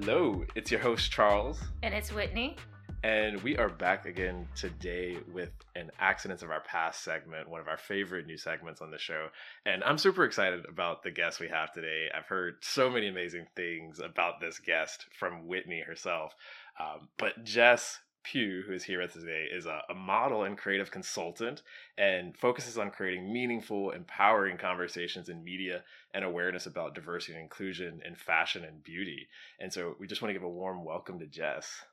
Hello, 0.00 0.44
it's 0.56 0.72
your 0.72 0.80
host 0.80 1.12
Charles. 1.12 1.60
And 1.84 1.94
it's 1.94 2.12
Whitney. 2.12 2.56
And 3.04 3.40
we 3.44 3.56
are 3.58 3.68
back 3.68 4.06
again 4.06 4.48
today 4.56 5.18
with 5.32 5.52
an 5.76 5.92
Accidents 6.00 6.42
of 6.42 6.50
Our 6.50 6.62
Past 6.62 7.04
segment, 7.04 7.48
one 7.48 7.60
of 7.60 7.68
our 7.68 7.76
favorite 7.76 8.26
new 8.26 8.36
segments 8.36 8.80
on 8.80 8.90
the 8.90 8.98
show. 8.98 9.28
And 9.66 9.84
I'm 9.84 9.96
super 9.96 10.24
excited 10.24 10.66
about 10.68 11.04
the 11.04 11.12
guest 11.12 11.38
we 11.38 11.46
have 11.46 11.72
today. 11.72 12.08
I've 12.12 12.26
heard 12.26 12.56
so 12.60 12.90
many 12.90 13.06
amazing 13.06 13.46
things 13.54 14.00
about 14.00 14.40
this 14.40 14.58
guest 14.58 15.06
from 15.16 15.46
Whitney 15.46 15.84
herself. 15.86 16.34
Um, 16.80 17.06
but 17.16 17.44
Gess 17.44 18.00
Pugh, 18.24 18.64
who 18.66 18.72
is 18.72 18.82
here 18.82 19.00
with 19.00 19.10
us 19.10 19.22
today, 19.22 19.46
is 19.52 19.66
a, 19.66 19.82
a, 19.88 19.94
model 19.94 20.44
and 20.44 20.58
creative 20.58 20.90
consultant 20.90 21.62
and 21.96 22.36
focuses 22.36 22.78
on 22.78 22.90
creating 22.90 23.32
meaningful, 23.32 23.90
empowering 23.90 24.56
conversations 24.56 25.28
in 25.28 25.44
media 25.44 25.84
and 26.14 26.24
awareness 26.24 26.66
about 26.66 26.94
diversity 26.94 27.34
and 27.34 27.42
inclusion 27.42 28.00
in 28.04 28.14
fashion 28.14 28.64
and 28.64 28.82
beauty. 28.82 29.28
And 29.60 29.72
so 29.72 29.94
we 30.00 30.06
just 30.06 30.22
want 30.22 30.30
to 30.30 30.32
give 30.32 30.42
a 30.42 30.48
warm 30.48 30.84
welcome 30.84 31.18
to 31.20 31.26
Gess. 31.26 31.84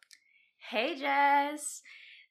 Hey, 0.58 0.98
Gess. 0.98 1.82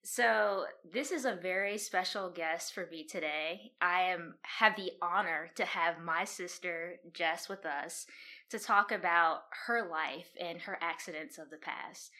So 0.03 0.65
this 0.91 1.11
is 1.13 1.27
a 1.27 1.39
very 1.41 1.77
special 1.77 2.31
guest 2.31 2.73
for 2.73 2.89
me 2.91 3.05
today. 3.05 3.73
I 3.83 4.03
am 4.03 4.35
have 4.43 4.75
the 4.75 4.93
honor 5.03 5.51
to 5.57 5.65
have 5.67 6.01
my 6.03 6.25
sister 6.25 7.01
Gess 7.13 7.51
with 7.51 7.67
us 7.67 8.07
to 8.49 8.59
talk 8.59 8.93
about 8.93 9.43
her 9.67 9.89
life 9.91 10.31
and 10.41 10.63
her 10.63 10.79
accidents 10.81 11.37
of 11.37 11.51
the 11.51 11.59
past. 11.59 12.13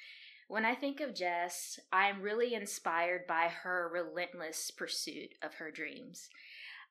When 0.51 0.65
I 0.65 0.75
think 0.75 0.99
of 0.99 1.15
Gess, 1.15 1.79
I'm 1.93 2.23
really 2.23 2.55
inspired 2.55 3.29
by 3.29 3.53
her 3.63 3.89
relentless 3.93 4.73
pursuit 4.73 5.37
of 5.43 5.55
her 5.55 5.71
dreams. 5.71 6.29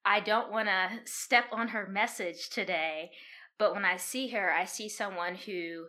I 0.06 0.22
don't 0.22 0.50
want 0.50 0.70
to 0.70 1.02
step 1.04 1.48
on 1.52 1.68
her 1.68 1.86
message 1.86 2.50
today, 2.50 3.12
but 3.58 3.74
when 3.74 3.84
I 3.84 3.98
see 3.98 4.30
her, 4.30 4.50
I 4.50 4.64
see 4.64 4.88
someone 4.88 5.36
who 5.36 5.88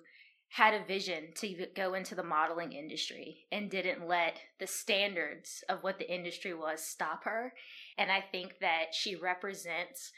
had 0.48 0.74
a 0.74 0.84
vision 0.84 1.28
to 1.36 1.68
go 1.76 1.94
into 1.94 2.16
the 2.16 2.24
modeling 2.24 2.72
industry 2.72 3.46
and 3.52 3.70
didn't 3.70 4.04
let 4.04 4.40
the 4.58 4.66
standards 4.66 5.62
of 5.68 5.84
what 5.84 6.00
the 6.00 6.12
industry 6.12 6.52
was 6.52 6.82
stop 6.82 7.22
her. 7.22 7.54
And 7.96 8.10
I 8.10 8.20
think 8.20 8.58
that 8.60 8.86
she 8.94 9.14
represents 9.14 10.10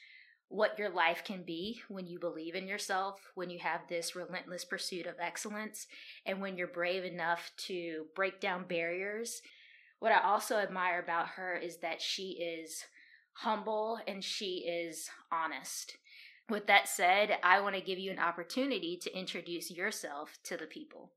what 0.52 0.78
your 0.78 0.90
life 0.90 1.24
can 1.24 1.42
be 1.42 1.80
when 1.88 2.06
you 2.06 2.18
believe 2.18 2.54
in 2.54 2.68
yourself, 2.68 3.18
when 3.34 3.48
you 3.48 3.58
have 3.58 3.80
this 3.88 4.14
relentless 4.14 4.66
pursuit 4.66 5.06
of 5.06 5.14
excellence, 5.18 5.86
and 6.26 6.40
when 6.42 6.58
you're 6.58 6.66
brave 6.66 7.04
enough 7.04 7.50
to 7.56 8.04
break 8.14 8.38
down 8.38 8.64
barriers. 8.68 9.40
What 9.98 10.12
I 10.12 10.20
also 10.20 10.56
admire 10.56 11.00
about 11.00 11.28
her 11.36 11.56
is 11.56 11.78
that 11.78 12.02
she 12.02 12.32
is 12.32 12.84
humble 13.32 13.98
and 14.06 14.22
she 14.22 14.66
is 14.68 15.08
honest. 15.32 15.96
With 16.50 16.66
that 16.66 16.86
said, 16.86 17.38
I 17.42 17.60
want 17.60 17.76
to 17.76 17.80
give 17.80 17.98
you 17.98 18.10
an 18.10 18.18
opportunity 18.18 18.98
to 19.02 19.18
introduce 19.18 19.70
yourself 19.70 20.38
to 20.44 20.58
the 20.58 20.66
people. 20.66 21.12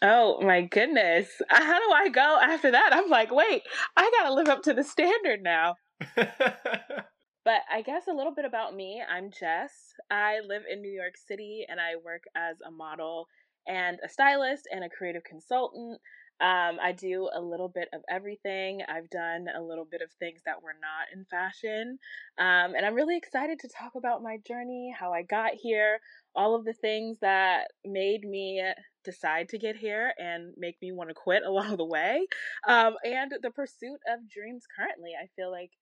Oh 0.00 0.40
my 0.40 0.62
goodness. 0.62 1.28
How 1.50 1.78
do 1.78 1.92
I 1.92 2.08
go 2.08 2.38
after 2.40 2.70
that? 2.70 2.90
I'm 2.94 3.10
like, 3.10 3.30
wait, 3.30 3.62
I 3.94 4.10
got 4.18 4.28
to 4.28 4.34
live 4.34 4.48
up 4.48 4.62
to 4.62 4.72
the 4.72 4.84
standard 4.84 5.42
now. 5.42 5.74
but 7.44 7.62
I 7.72 7.82
guess 7.82 8.06
a 8.08 8.12
little 8.12 8.34
bit 8.34 8.44
about 8.44 8.74
me. 8.74 9.02
I'm 9.08 9.30
Gess. 9.30 9.94
I 10.10 10.40
live 10.46 10.62
in 10.70 10.82
New 10.82 10.90
York 10.90 11.16
City 11.16 11.66
and 11.68 11.80
I 11.80 11.96
work 12.04 12.24
as 12.36 12.56
a 12.66 12.70
model 12.70 13.28
and 13.66 13.98
a 14.04 14.08
stylist 14.08 14.68
and 14.70 14.84
a 14.84 14.90
creative 14.90 15.24
consultant. 15.24 16.00
Um, 16.40 16.78
I 16.82 16.92
do 16.92 17.28
a 17.34 17.40
little 17.40 17.68
bit 17.68 17.88
of 17.92 18.00
everything. 18.08 18.80
I've 18.88 19.10
done 19.10 19.46
a 19.54 19.60
little 19.60 19.84
bit 19.84 20.00
of 20.00 20.10
things 20.12 20.40
that 20.46 20.62
were 20.62 20.74
not 20.80 21.14
in 21.14 21.26
fashion. 21.26 21.98
Um, 22.38 22.74
and 22.74 22.86
I'm 22.86 22.94
really 22.94 23.18
excited 23.18 23.58
to 23.60 23.68
talk 23.68 23.92
about 23.94 24.22
my 24.22 24.38
journey, 24.46 24.94
how 24.98 25.12
I 25.12 25.22
got 25.22 25.52
here, 25.54 26.00
all 26.34 26.54
of 26.54 26.64
the 26.64 26.72
things 26.72 27.18
that 27.20 27.68
made 27.84 28.24
me 28.24 28.62
decide 29.04 29.50
to 29.50 29.58
get 29.58 29.76
here 29.76 30.12
and 30.18 30.54
make 30.56 30.76
me 30.80 30.92
want 30.92 31.10
to 31.10 31.14
quit 31.14 31.42
along 31.46 31.76
the 31.76 31.84
way, 31.84 32.26
um, 32.66 32.96
and 33.04 33.32
the 33.42 33.50
pursuit 33.50 34.00
of 34.10 34.28
dreams 34.30 34.64
currently. 34.74 35.10
I 35.20 35.26
feel 35.36 35.50
like 35.50 35.72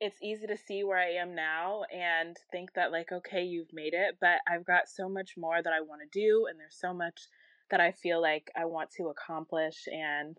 it's 0.00 0.18
easy 0.22 0.46
to 0.46 0.56
see 0.56 0.84
where 0.84 0.98
I 0.98 1.20
am 1.20 1.34
now 1.34 1.82
and 1.92 2.36
think 2.52 2.74
that, 2.74 2.92
like, 2.92 3.10
okay, 3.12 3.42
you've 3.42 3.72
made 3.72 3.94
it, 3.94 4.16
but 4.20 4.38
I've 4.48 4.64
got 4.64 4.88
so 4.88 5.08
much 5.08 5.34
more 5.36 5.62
that 5.62 5.72
I 5.72 5.80
want 5.80 6.02
to 6.02 6.20
do, 6.20 6.46
and 6.48 6.58
there's 6.58 6.78
so 6.78 6.94
much 6.94 7.22
that 7.70 7.80
I 7.80 7.92
feel 7.92 8.20
like 8.22 8.50
I 8.56 8.64
want 8.64 8.90
to 8.92 9.08
accomplish 9.08 9.86
and 9.88 10.38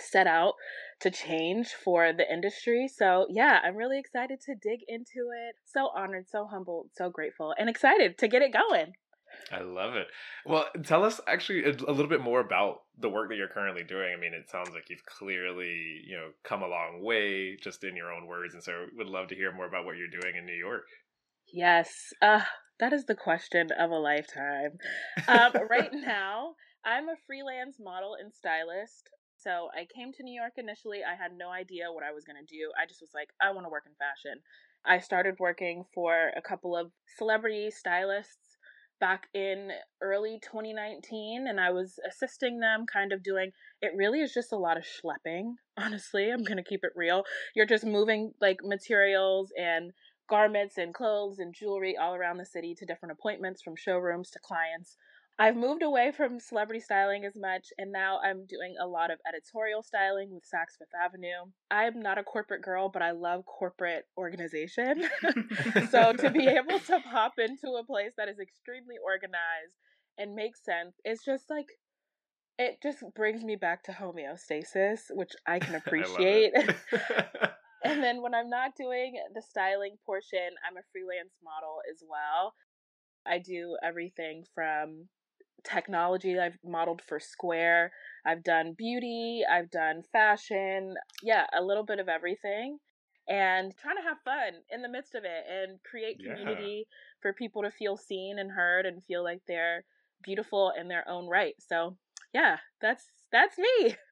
set 0.00 0.26
out 0.26 0.54
to 1.00 1.10
change 1.10 1.68
for 1.68 2.12
the 2.12 2.30
industry. 2.30 2.88
So, 2.88 3.26
yeah, 3.30 3.60
I'm 3.62 3.76
really 3.76 3.98
excited 3.98 4.40
to 4.46 4.54
dig 4.54 4.80
into 4.88 5.30
it. 5.48 5.56
So 5.64 5.90
honored, 5.94 6.28
so 6.28 6.46
humbled, 6.46 6.90
so 6.94 7.10
grateful, 7.10 7.54
and 7.58 7.68
excited 7.68 8.18
to 8.18 8.28
get 8.28 8.42
it 8.42 8.52
going. 8.52 8.94
I 9.50 9.60
love 9.60 9.94
it. 9.94 10.06
Well, 10.46 10.66
tell 10.84 11.04
us 11.04 11.20
actually 11.26 11.64
a, 11.64 11.70
a, 11.70 11.92
little 11.92 12.08
bit 12.08 12.20
more 12.20 12.40
about 12.40 12.82
the 12.98 13.08
work 13.08 13.28
that 13.28 13.36
you're 13.36 13.48
currently 13.48 13.84
doing. 13.84 14.12
I 14.16 14.20
mean, 14.20 14.34
it 14.34 14.50
sounds 14.50 14.70
like 14.70 14.88
you've 14.88 15.04
clearly, 15.04 16.02
you 16.06 16.16
know, 16.16 16.28
come 16.44 16.62
a 16.62 16.68
long 16.68 17.02
way 17.02 17.56
just 17.56 17.84
in 17.84 17.96
your 17.96 18.12
own 18.12 18.26
words. 18.26 18.54
And 18.54 18.62
so 18.62 18.86
would 18.96 19.06
love 19.06 19.28
to 19.28 19.34
hear 19.34 19.52
more 19.52 19.66
about 19.66 19.84
what 19.84 19.96
you're 19.96 20.08
doing 20.08 20.36
in 20.36 20.46
New 20.46 20.54
York. 20.54 20.84
Yes. 21.52 22.12
Uh, 22.20 22.42
that 22.80 22.92
is 22.92 23.04
the 23.06 23.14
question 23.14 23.68
of 23.78 23.90
a 23.90 23.98
lifetime. 23.98 24.78
Um, 25.28 25.52
right 25.70 25.90
now, 25.92 26.54
I'm 26.84 27.08
a 27.08 27.16
freelance 27.26 27.76
model 27.78 28.16
and 28.20 28.32
stylist. 28.32 29.08
So 29.36 29.68
I 29.74 29.86
came 29.92 30.12
to 30.12 30.22
New 30.22 30.34
York 30.34 30.54
initially. 30.56 31.00
I 31.02 31.20
had 31.20 31.32
no 31.36 31.50
idea 31.50 31.92
what 31.92 32.04
I 32.04 32.12
was 32.12 32.24
going 32.24 32.38
to 32.38 32.46
do. 32.46 32.70
I 32.80 32.86
just 32.86 33.00
was 33.00 33.10
like, 33.14 33.28
I 33.40 33.50
want 33.50 33.66
to 33.66 33.70
work 33.70 33.84
in 33.86 33.94
fashion. 33.98 34.40
I 34.84 34.98
started 34.98 35.36
working 35.38 35.84
for 35.94 36.30
a 36.36 36.42
couple 36.42 36.76
of 36.76 36.90
celebrity 37.18 37.70
stylists 37.70 38.51
back 39.02 39.26
in 39.34 39.70
early 40.00 40.38
2019 40.40 41.46
and 41.48 41.58
I 41.58 41.72
was 41.72 41.98
assisting 42.08 42.60
them 42.60 42.86
kind 42.86 43.12
of 43.12 43.24
doing 43.24 43.50
it 43.80 43.90
really 43.96 44.20
is 44.20 44.32
just 44.32 44.52
a 44.52 44.56
lot 44.56 44.76
of 44.76 44.84
schlepping 44.84 45.54
honestly 45.76 46.30
I'm 46.30 46.44
going 46.44 46.56
to 46.56 46.62
keep 46.62 46.84
it 46.84 46.92
real 46.94 47.24
you're 47.56 47.66
just 47.66 47.84
moving 47.84 48.30
like 48.40 48.58
materials 48.62 49.52
and 49.58 49.92
garments 50.30 50.78
and 50.78 50.94
clothes 50.94 51.38
and 51.38 51.54
jewelry 51.54 51.96
all 51.96 52.14
around 52.14 52.38
the 52.38 52.46
city 52.46 52.74
to 52.74 52.86
different 52.86 53.12
appointments 53.12 53.60
from 53.60 53.74
showrooms 53.76 54.30
to 54.30 54.38
clients. 54.38 54.96
I've 55.38 55.56
moved 55.56 55.82
away 55.82 56.12
from 56.14 56.38
celebrity 56.38 56.80
styling 56.80 57.24
as 57.24 57.34
much, 57.34 57.68
and 57.78 57.90
now 57.90 58.20
I'm 58.22 58.44
doing 58.46 58.74
a 58.80 58.86
lot 58.86 59.10
of 59.10 59.18
editorial 59.26 59.82
styling 59.82 60.30
with 60.32 60.44
Saks 60.44 60.78
Fifth 60.78 60.94
Avenue. 60.94 61.50
I'm 61.70 62.00
not 62.00 62.18
a 62.18 62.22
corporate 62.22 62.62
girl, 62.62 62.88
but 62.88 63.02
I 63.02 63.12
love 63.12 63.44
corporate 63.46 64.04
organization. 64.16 65.08
so 65.90 66.12
to 66.12 66.30
be 66.30 66.46
able 66.58 66.78
to 66.78 67.00
pop 67.10 67.34
into 67.38 67.76
a 67.78 67.84
place 67.84 68.12
that 68.18 68.28
is 68.28 68.38
extremely 68.38 68.96
organized 69.04 69.74
and 70.18 70.34
makes 70.34 70.62
sense, 70.64 70.96
it's 71.04 71.24
just 71.24 71.48
like 71.48 71.66
it 72.58 72.78
just 72.82 73.02
brings 73.16 73.42
me 73.42 73.56
back 73.56 73.82
to 73.84 73.92
homeostasis, 73.92 75.00
which 75.10 75.32
I 75.46 75.58
can 75.58 75.74
appreciate. 75.86 76.52
I 76.54 77.48
and 77.84 78.02
then 78.02 78.22
when 78.22 78.34
I'm 78.34 78.50
not 78.50 78.76
doing 78.76 79.14
the 79.34 79.42
styling 79.42 79.96
portion, 80.04 80.50
I'm 80.68 80.76
a 80.76 80.86
freelance 80.92 81.34
model 81.42 81.78
as 81.90 82.02
well. 82.06 82.54
I 83.26 83.38
do 83.38 83.76
everything 83.82 84.44
from 84.54 85.08
technology. 85.64 86.38
I've 86.38 86.58
modeled 86.64 87.02
for 87.02 87.20
Square. 87.20 87.92
I've 88.26 88.42
done 88.42 88.74
beauty. 88.76 89.42
I've 89.50 89.70
done 89.70 90.02
fashion. 90.12 90.94
Yeah, 91.22 91.46
a 91.56 91.62
little 91.62 91.84
bit 91.84 91.98
of 91.98 92.08
everything. 92.08 92.78
And 93.28 93.72
trying 93.76 93.96
to 93.96 94.02
have 94.02 94.18
fun 94.24 94.60
in 94.70 94.82
the 94.82 94.88
midst 94.88 95.14
of 95.14 95.24
it 95.24 95.44
and 95.48 95.78
create 95.84 96.18
community 96.18 96.86
yeah. 96.86 96.96
for 97.20 97.32
people 97.32 97.62
to 97.62 97.70
feel 97.70 97.96
seen 97.96 98.38
and 98.38 98.50
heard 98.50 98.84
and 98.84 99.04
feel 99.04 99.22
like 99.22 99.40
they're 99.46 99.84
beautiful 100.22 100.72
in 100.78 100.88
their 100.88 101.08
own 101.08 101.28
right. 101.28 101.54
So, 101.58 101.96
yeah, 102.34 102.56
that's 102.80 103.04
that's 103.30 103.58
me. 103.58 103.96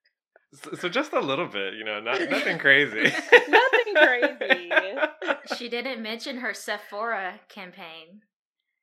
So, 0.53 0.73
so, 0.75 0.89
just 0.89 1.13
a 1.13 1.21
little 1.21 1.47
bit, 1.47 1.75
you 1.75 1.85
know, 1.85 2.01
not, 2.01 2.29
nothing 2.29 2.59
crazy. 2.59 3.03
nothing 3.49 3.95
crazy. 3.95 4.71
she 5.57 5.69
didn't 5.69 6.03
mention 6.03 6.39
her 6.39 6.53
Sephora 6.53 7.39
campaign. 7.49 8.23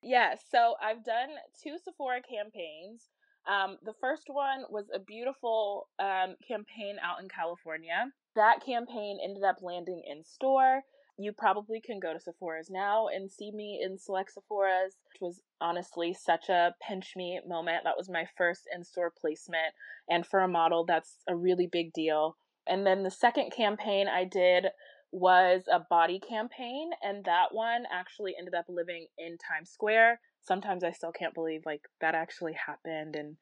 Yeah, 0.01 0.35
so 0.51 0.75
I've 0.81 1.03
done 1.03 1.29
two 1.61 1.77
Sephora 1.83 2.21
campaigns. 2.21 3.09
Um, 3.47 3.77
the 3.83 3.93
first 3.99 4.25
one 4.27 4.63
was 4.69 4.85
a 4.93 4.99
beautiful 4.99 5.87
um, 5.99 6.35
campaign 6.45 6.97
out 7.03 7.21
in 7.21 7.29
California. 7.29 8.11
That 8.35 8.63
campaign 8.65 9.19
ended 9.23 9.43
up 9.43 9.57
landing 9.61 10.03
in 10.05 10.23
store 10.23 10.83
you 11.17 11.33
probably 11.33 11.81
can 11.81 11.99
go 11.99 12.13
to 12.13 12.19
Sephora's 12.19 12.69
now 12.69 13.07
and 13.07 13.29
see 13.29 13.51
me 13.51 13.81
in 13.83 13.97
select 13.97 14.33
Sephora's, 14.33 14.97
which 15.11 15.19
was 15.19 15.41
honestly 15.59 16.13
such 16.13 16.47
a 16.47 16.75
pinch 16.87 17.13
me 17.15 17.39
moment. 17.47 17.83
That 17.83 17.97
was 17.97 18.07
my 18.07 18.25
first 18.37 18.67
in 18.73 18.83
store 18.83 19.11
placement. 19.19 19.73
And 20.07 20.25
for 20.25 20.41
a 20.41 20.47
model, 20.47 20.85
that's 20.85 21.17
a 21.27 21.35
really 21.35 21.67
big 21.67 21.91
deal. 21.91 22.37
And 22.67 22.85
then 22.85 23.01
the 23.01 23.11
second 23.11 23.51
campaign 23.51 24.07
I 24.07 24.25
did 24.25 24.67
was 25.11 25.63
a 25.71 25.79
body 25.79 26.19
campaign, 26.19 26.91
and 27.01 27.23
that 27.25 27.53
one 27.53 27.83
actually 27.91 28.35
ended 28.37 28.53
up 28.53 28.65
living 28.67 29.07
in 29.17 29.37
Times 29.37 29.69
Square. 29.69 30.19
Sometimes 30.41 30.83
I 30.83 30.91
still 30.91 31.11
can't 31.11 31.33
believe 31.33 31.61
like 31.65 31.81
that 32.01 32.15
actually 32.15 32.53
happened. 32.53 33.15
And 33.15 33.37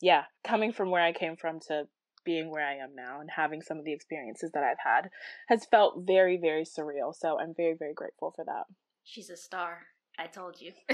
yeah, 0.00 0.24
coming 0.44 0.72
from 0.72 0.90
where 0.90 1.02
I 1.02 1.12
came 1.12 1.36
from 1.36 1.60
to 1.68 1.88
being 2.24 2.50
where 2.50 2.66
I 2.66 2.74
am 2.74 2.94
now 2.94 3.20
and 3.20 3.30
having 3.30 3.62
some 3.62 3.78
of 3.78 3.84
the 3.84 3.92
experiences 3.92 4.50
that 4.52 4.62
I've 4.62 4.76
had 4.84 5.10
has 5.48 5.64
felt 5.64 6.02
very, 6.06 6.36
very 6.36 6.64
surreal. 6.64 7.14
So 7.14 7.38
I'm 7.38 7.54
very, 7.54 7.74
very 7.74 7.94
grateful 7.94 8.32
for 8.36 8.44
that. 8.44 8.64
She's 9.04 9.30
a 9.30 9.36
star. 9.36 9.86
I 10.18 10.26
told 10.26 10.60
you. 10.60 10.72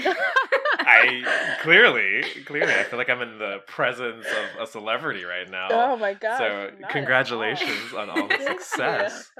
I 0.77 1.57
clearly, 1.61 2.21
clearly, 2.45 2.73
I 2.73 2.83
feel 2.83 2.99
like 2.99 3.09
I'm 3.09 3.21
in 3.21 3.39
the 3.39 3.57
presence 3.65 4.25
of 4.27 4.61
a 4.61 4.67
celebrity 4.67 5.23
right 5.23 5.49
now. 5.49 5.67
Oh 5.71 5.97
my 5.97 6.13
god! 6.13 6.37
So 6.37 6.71
congratulations 6.89 7.91
all. 7.93 8.01
on 8.01 8.09
all 8.11 8.27
the 8.27 8.37
success. 8.45 9.31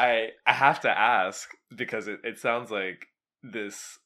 I 0.00 0.28
I 0.46 0.52
have 0.54 0.80
to 0.80 0.90
ask 0.90 1.50
because 1.74 2.08
it, 2.08 2.20
it 2.24 2.38
sounds 2.38 2.70
like 2.70 3.08
this 3.42 3.98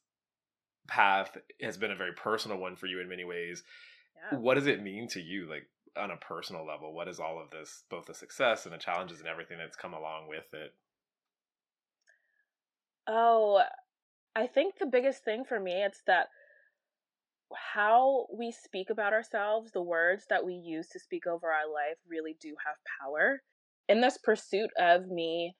path 0.87 1.37
has 1.61 1.77
been 1.77 1.91
a 1.91 1.95
very 1.95 2.11
personal 2.13 2.57
one 2.57 2.75
for 2.75 2.87
you 2.87 2.99
in 2.99 3.07
many 3.07 3.23
ways. 3.23 3.63
Yeah. 4.31 4.37
What 4.39 4.55
does 4.55 4.67
it 4.67 4.83
mean 4.83 5.07
to 5.09 5.21
you, 5.21 5.49
like 5.49 5.67
on 5.97 6.11
a 6.11 6.17
personal 6.17 6.65
level? 6.67 6.93
What 6.93 7.07
is 7.07 7.19
all 7.19 7.41
of 7.41 7.49
this, 7.49 7.83
both 7.89 8.05
the 8.05 8.13
success 8.13 8.65
and 8.65 8.73
the 8.73 8.77
challenges 8.77 9.19
and 9.19 9.29
everything 9.29 9.57
that's 9.57 9.77
come 9.77 9.93
along 9.93 10.27
with 10.27 10.53
it? 10.53 10.73
Oh, 13.07 13.63
I 14.35 14.47
think 14.47 14.75
the 14.77 14.85
biggest 14.85 15.23
thing 15.23 15.45
for 15.45 15.59
me 15.59 15.83
it's 15.83 16.01
that 16.07 16.27
how 17.73 18.25
we 18.37 18.51
speak 18.51 18.89
about 18.89 19.13
ourselves, 19.13 19.71
the 19.71 19.81
words 19.81 20.25
that 20.29 20.45
we 20.45 20.53
use 20.53 20.89
to 20.89 20.99
speak 20.99 21.25
over 21.25 21.47
our 21.47 21.71
life 21.71 21.97
really 22.05 22.35
do 22.41 22.55
have 22.65 22.75
power. 23.01 23.43
In 23.87 24.01
this 24.01 24.17
pursuit 24.17 24.71
of 24.77 25.07
me 25.07 25.55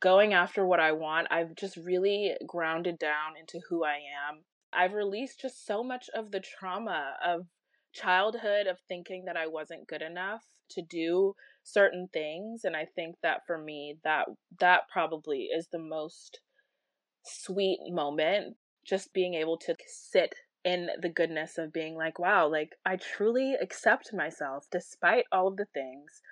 going 0.00 0.34
after 0.34 0.66
what 0.66 0.80
I 0.80 0.92
want, 0.92 1.28
I've 1.30 1.54
just 1.54 1.76
really 1.76 2.34
grounded 2.46 2.98
down 2.98 3.36
into 3.38 3.60
who 3.68 3.84
I 3.84 3.98
am. 4.28 4.44
I've 4.72 4.94
released 4.94 5.40
just 5.40 5.66
so 5.66 5.82
much 5.82 6.08
of 6.14 6.30
the 6.30 6.40
trauma 6.40 7.14
of 7.24 7.46
childhood 7.92 8.66
of 8.66 8.78
thinking 8.88 9.26
that 9.26 9.36
I 9.36 9.46
wasn't 9.46 9.86
good 9.86 10.02
enough 10.02 10.42
to 10.70 10.82
do 10.82 11.34
certain 11.62 12.08
things 12.12 12.64
and 12.64 12.74
I 12.74 12.86
think 12.94 13.16
that 13.22 13.42
for 13.46 13.58
me 13.58 13.98
that 14.04 14.26
that 14.58 14.88
probably 14.90 15.42
is 15.54 15.68
the 15.70 15.78
most 15.78 16.40
sweet 17.24 17.78
moment 17.88 18.56
just 18.84 19.12
being 19.12 19.34
able 19.34 19.58
to 19.58 19.76
sit 19.86 20.34
in 20.64 20.88
the 21.00 21.08
goodness 21.08 21.58
of 21.58 21.72
being 21.72 21.96
like, 21.96 22.18
wow, 22.18 22.48
like 22.48 22.76
I 22.84 22.96
truly 22.96 23.54
accept 23.60 24.12
myself 24.12 24.66
despite 24.70 25.24
all 25.32 25.48
of 25.48 25.56
the 25.56 25.66
things 25.66 26.22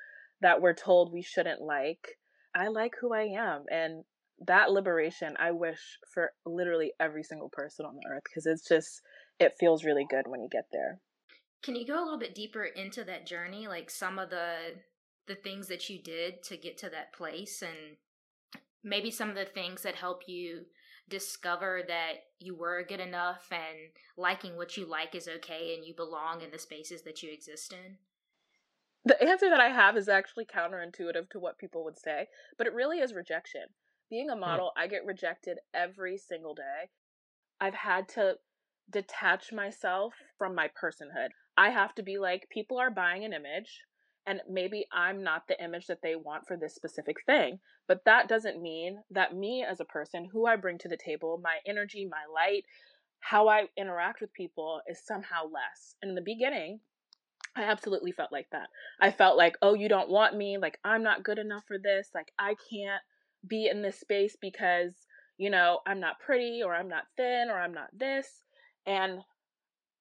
that 0.41 0.61
we're 0.61 0.75
told 0.75 1.13
we 1.13 1.23
shouldn't 1.23 1.61
like. 1.61 2.19
I 2.55 2.69
like 2.69 2.95
who 3.01 3.13
I 3.15 3.23
am. 3.23 3.65
And 3.71 4.05
that 4.47 4.71
liberation, 4.71 5.37
I 5.39 5.51
wish 5.53 5.81
for 6.13 6.33
literally 6.47 6.93
every 6.99 7.23
single 7.23 7.51
person 7.51 7.87
on 7.87 7.95
the 7.95 8.09
earth 8.11 8.23
because 8.25 8.47
it's 8.47 8.67
just, 8.67 9.03
it 9.39 9.55
feels 9.59 9.85
really 9.85 10.07
good 10.09 10.27
when 10.27 10.43
you 10.43 10.49
get 10.51 10.67
there. 10.73 11.01
Can 11.63 11.77
you 11.77 11.87
go 11.87 12.03
a 12.03 12.05
little 12.05 12.19
bit 12.19 12.35
deeper 12.35 12.65
into 12.65 13.05
that 13.05 13.27
journey? 13.27 13.69
Like 13.69 13.91
some 13.91 14.19
of 14.19 14.31
the 14.31 14.77
the 15.27 15.35
things 15.37 15.69
that 15.69 15.89
you 15.89 16.03
did 16.03 16.43
to 16.43 16.57
get 16.57 16.77
to 16.77 16.89
that 16.91 17.13
place 17.13 17.63
and 17.63 17.97
maybe 18.83 19.13
some 19.13 19.29
of 19.29 19.37
the 19.37 19.45
things 19.45 19.83
that 19.83 19.95
help 19.95 20.23
you 20.27 20.63
discover 21.09 21.83
that 21.87 22.15
you 22.39 22.57
were 22.57 22.85
good 22.89 22.99
enough 22.99 23.47
and 23.53 23.93
liking 24.17 24.57
what 24.57 24.77
you 24.77 24.87
like 24.87 25.15
is 25.15 25.29
okay 25.29 25.75
and 25.77 25.85
you 25.85 25.95
belong 25.95 26.41
in 26.41 26.51
the 26.51 26.59
spaces 26.59 27.03
that 27.03 27.23
you 27.23 27.31
exist 27.31 27.73
in? 27.73 27.97
The 29.05 29.23
answer 29.23 29.49
that 29.49 29.61
I 29.61 29.69
have 29.69 29.97
is 29.97 30.09
actually 30.09 30.45
counterintuitive 30.45 31.31
to 31.31 31.41
what 31.41 31.59
people 31.59 31.85
would 31.85 31.99
say, 31.99 32.27
but 32.59 32.67
it 32.67 32.75
really 32.75 32.99
is 32.99 33.15
rejection. 33.15 33.63
Being 34.11 34.29
a 34.29 34.35
hmm. 34.35 34.41
model, 34.41 34.73
I 34.77 34.87
get 34.87 35.07
rejected 35.07 35.59
every 35.73 36.19
single 36.19 36.55
day. 36.55 36.91
I've 37.61 37.75
had 37.75 38.09
to 38.11 38.37
detach 38.91 39.53
myself 39.53 40.15
from 40.37 40.55
my 40.55 40.69
personhood. 40.69 41.29
I 41.57 41.71
have 41.71 41.95
to 41.95 42.03
be 42.03 42.19
like, 42.19 42.49
people 42.51 42.79
are 42.79 42.91
buying 42.91 43.25
an 43.25 43.33
image 43.33 43.85
and 44.27 44.41
maybe 44.49 44.87
I'm 44.93 45.23
not 45.23 45.49
the 45.49 45.63
image 45.63 45.87
that 45.87 46.03
they 46.03 46.15
want 46.15 46.47
for 46.47 46.57
this 46.57 46.75
specific 46.75 47.17
thing. 47.25 47.59
But 47.89 48.05
that 48.05 48.29
doesn't 48.29 48.63
mean 48.63 49.03
that 49.11 49.35
me 49.35 49.65
as 49.69 49.81
a 49.81 49.85
person, 49.85 50.29
who 50.31 50.47
I 50.47 50.57
bring 50.57 50.79
to 50.79 50.89
the 50.89 50.97
table, 50.97 51.41
my 51.43 51.57
energy, 51.67 52.07
my 52.09 52.25
light, 52.33 52.65
how 53.21 53.49
I 53.49 53.65
interact 53.77 54.21
with 54.21 54.33
people 54.33 54.81
is 54.87 55.05
somehow 55.05 55.45
less. 55.45 55.97
And 56.03 56.11
in 56.11 56.15
the 56.15 56.23
beginning, 56.23 56.81
I 57.61 57.65
absolutely 57.65 58.13
felt 58.13 58.33
like 58.33 58.49
that. 58.53 58.69
I 59.01 59.11
felt 59.11 59.37
like, 59.37 59.57
oh, 59.63 59.75
you 59.75 59.89
don't 59.89 60.11
want 60.11 60.37
me. 60.37 60.59
Like, 60.59 60.79
I'm 60.85 61.03
not 61.03 61.25
good 61.25 61.39
enough 61.39 61.65
for 61.67 61.79
this. 61.79 62.09
Like, 62.15 62.33
I 62.39 62.55
can't 62.71 63.03
be 63.47 63.69
in 63.71 63.83
this 63.83 64.01
space 64.01 64.37
because, 64.41 64.93
you 65.39 65.51
know, 65.51 65.81
I'm 65.87 66.01
not 66.01 66.21
pretty 66.21 66.63
or 66.65 66.75
I'm 66.75 66.89
not 66.89 67.05
thin 67.17 67.49
or 67.51 67.61
I'm 67.61 67.75
not 67.75 67.89
this. 67.97 68.27
And 68.87 69.21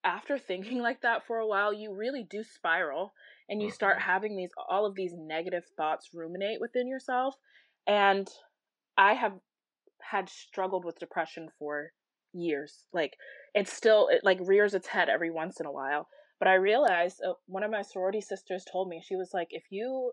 after 0.03 0.37
thinking 0.39 0.81
like 0.81 1.01
that 1.01 1.25
for 1.27 1.37
a 1.37 1.47
while, 1.47 1.73
you 1.73 1.93
really 1.93 2.25
do 2.29 2.43
spiral 2.43 3.13
and 3.49 3.61
you 3.61 3.71
start 3.71 3.97
mm-hmm. 3.97 4.09
having 4.09 4.37
these 4.37 4.51
all 4.69 4.85
of 4.85 4.95
these 4.95 5.13
negative 5.17 5.63
thoughts 5.75 6.09
ruminate 6.13 6.61
within 6.61 6.87
yourself 6.87 7.35
and 7.87 8.29
i 8.97 9.13
have 9.13 9.33
had 10.01 10.29
struggled 10.29 10.85
with 10.85 10.99
depression 10.99 11.49
for 11.57 11.91
years 12.33 12.85
like 12.93 13.15
it's 13.53 13.73
still 13.73 14.07
it 14.09 14.21
like 14.23 14.37
rears 14.41 14.73
its 14.73 14.87
head 14.87 15.09
every 15.09 15.31
once 15.31 15.59
in 15.59 15.65
a 15.65 15.71
while 15.71 16.07
but 16.39 16.47
i 16.47 16.53
realized 16.53 17.21
uh, 17.27 17.33
one 17.47 17.63
of 17.63 17.71
my 17.71 17.81
sorority 17.81 18.21
sisters 18.21 18.65
told 18.71 18.87
me 18.87 19.01
she 19.03 19.15
was 19.15 19.31
like 19.33 19.49
if 19.51 19.63
you 19.69 20.11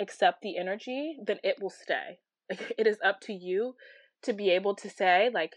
accept 0.00 0.42
the 0.42 0.56
energy 0.56 1.16
then 1.24 1.38
it 1.44 1.56
will 1.60 1.70
stay. 1.70 2.18
It 2.78 2.86
is 2.86 2.98
up 3.04 3.20
to 3.22 3.32
you 3.32 3.74
to 4.22 4.32
be 4.32 4.50
able 4.50 4.74
to 4.76 4.90
say 4.90 5.30
like 5.32 5.52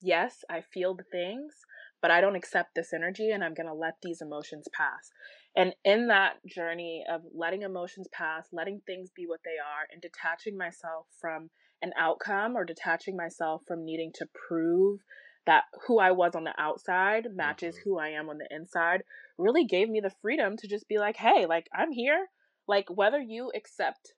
yes 0.00 0.44
i 0.48 0.60
feel 0.60 0.94
the 0.94 1.02
things 1.10 1.54
but 2.00 2.10
i 2.10 2.20
don't 2.20 2.36
accept 2.36 2.74
this 2.74 2.92
energy 2.92 3.30
and 3.30 3.42
i'm 3.42 3.54
going 3.54 3.66
to 3.66 3.74
let 3.74 3.94
these 4.02 4.20
emotions 4.20 4.66
pass. 4.76 5.10
And 5.56 5.74
in 5.84 6.06
that 6.08 6.34
journey 6.46 7.04
of 7.10 7.22
letting 7.34 7.62
emotions 7.62 8.06
pass, 8.12 8.46
letting 8.52 8.80
things 8.86 9.10
be 9.14 9.26
what 9.26 9.40
they 9.44 9.58
are, 9.58 9.88
and 9.92 10.00
detaching 10.00 10.56
myself 10.56 11.06
from 11.20 11.50
an 11.82 11.92
outcome 11.98 12.56
or 12.56 12.64
detaching 12.64 13.16
myself 13.16 13.62
from 13.66 13.84
needing 13.84 14.12
to 14.14 14.26
prove 14.48 15.00
that 15.48 15.64
who 15.86 15.98
I 15.98 16.10
was 16.10 16.34
on 16.34 16.44
the 16.44 16.52
outside 16.58 17.28
matches 17.34 17.74
mm-hmm. 17.74 17.88
who 17.88 17.98
I 17.98 18.08
am 18.08 18.28
on 18.28 18.36
the 18.36 18.46
inside 18.54 19.02
really 19.38 19.64
gave 19.64 19.88
me 19.88 19.98
the 19.98 20.12
freedom 20.20 20.58
to 20.58 20.68
just 20.68 20.86
be 20.88 20.98
like, 20.98 21.16
hey, 21.16 21.46
like 21.48 21.68
I'm 21.74 21.90
here. 21.90 22.26
Like 22.68 22.84
whether 22.90 23.18
you 23.18 23.50
accept 23.56 24.12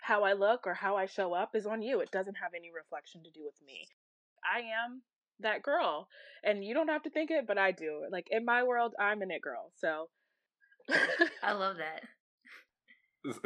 how 0.00 0.22
I 0.22 0.34
look 0.34 0.64
or 0.64 0.74
how 0.74 0.96
I 0.96 1.06
show 1.06 1.34
up 1.34 1.56
is 1.56 1.66
on 1.66 1.82
you. 1.82 1.98
It 1.98 2.12
doesn't 2.12 2.36
have 2.36 2.52
any 2.54 2.70
reflection 2.72 3.24
to 3.24 3.30
do 3.32 3.44
with 3.44 3.56
me. 3.66 3.88
I 4.44 4.60
am 4.60 5.02
that 5.40 5.64
girl. 5.64 6.06
And 6.44 6.64
you 6.64 6.72
don't 6.72 6.86
have 6.86 7.02
to 7.02 7.10
think 7.10 7.32
it, 7.32 7.48
but 7.48 7.58
I 7.58 7.72
do. 7.72 8.02
Like 8.12 8.28
in 8.30 8.44
my 8.44 8.62
world, 8.62 8.94
I'm 8.96 9.22
an 9.22 9.32
it 9.32 9.42
girl. 9.42 9.72
So 9.74 10.08
I 11.42 11.52
love 11.52 11.78
that. 11.78 12.02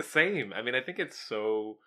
Same. 0.04 0.52
I 0.52 0.60
mean, 0.60 0.74
I 0.74 0.82
think 0.82 0.98
it's 0.98 1.18
so 1.18 1.78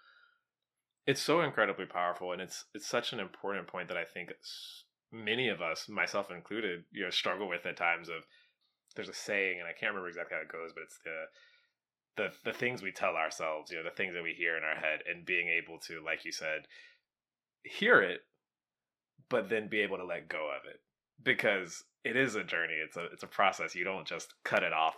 it's 1.05 1.21
so 1.21 1.41
incredibly 1.41 1.85
powerful 1.85 2.31
and 2.31 2.41
it's 2.41 2.65
it's 2.73 2.87
such 2.87 3.13
an 3.13 3.19
important 3.19 3.67
point 3.67 3.87
that 3.89 3.97
I 3.97 4.03
think 4.03 4.31
many 5.13 5.49
of 5.49 5.61
us, 5.61 5.87
myself 5.87 6.31
included, 6.31 6.83
you 6.91 7.03
know, 7.03 7.09
struggle 7.09 7.47
with 7.47 7.65
at 7.65 7.77
times 7.77 8.09
of 8.09 8.25
there's 8.95 9.09
a 9.09 9.13
saying 9.13 9.59
and 9.59 9.67
I 9.67 9.73
can't 9.73 9.91
remember 9.91 10.09
exactly 10.09 10.35
how 10.35 10.41
it 10.41 10.51
goes, 10.51 10.71
but 10.73 10.83
it's 10.83 10.99
the 11.03 11.25
the 12.15 12.51
the 12.51 12.57
things 12.57 12.81
we 12.81 12.91
tell 12.91 13.15
ourselves, 13.15 13.71
you 13.71 13.77
know, 13.77 13.83
the 13.83 13.95
things 13.95 14.13
that 14.13 14.23
we 14.23 14.33
hear 14.33 14.57
in 14.57 14.63
our 14.63 14.75
head 14.75 14.99
and 15.09 15.25
being 15.25 15.47
able 15.49 15.79
to 15.87 16.03
like 16.03 16.25
you 16.25 16.31
said 16.31 16.67
hear 17.63 18.01
it 18.01 18.21
but 19.29 19.49
then 19.49 19.69
be 19.69 19.79
able 19.79 19.97
to 19.97 20.05
let 20.05 20.27
go 20.27 20.49
of 20.49 20.69
it 20.69 20.81
because 21.23 21.83
it 22.03 22.17
is 22.17 22.35
a 22.35 22.43
journey. 22.43 22.73
It's 22.73 22.97
a 22.97 23.05
it's 23.05 23.23
a 23.23 23.27
process. 23.27 23.75
You 23.75 23.85
don't 23.85 24.07
just 24.07 24.33
cut 24.43 24.63
it 24.63 24.73
off 24.73 24.95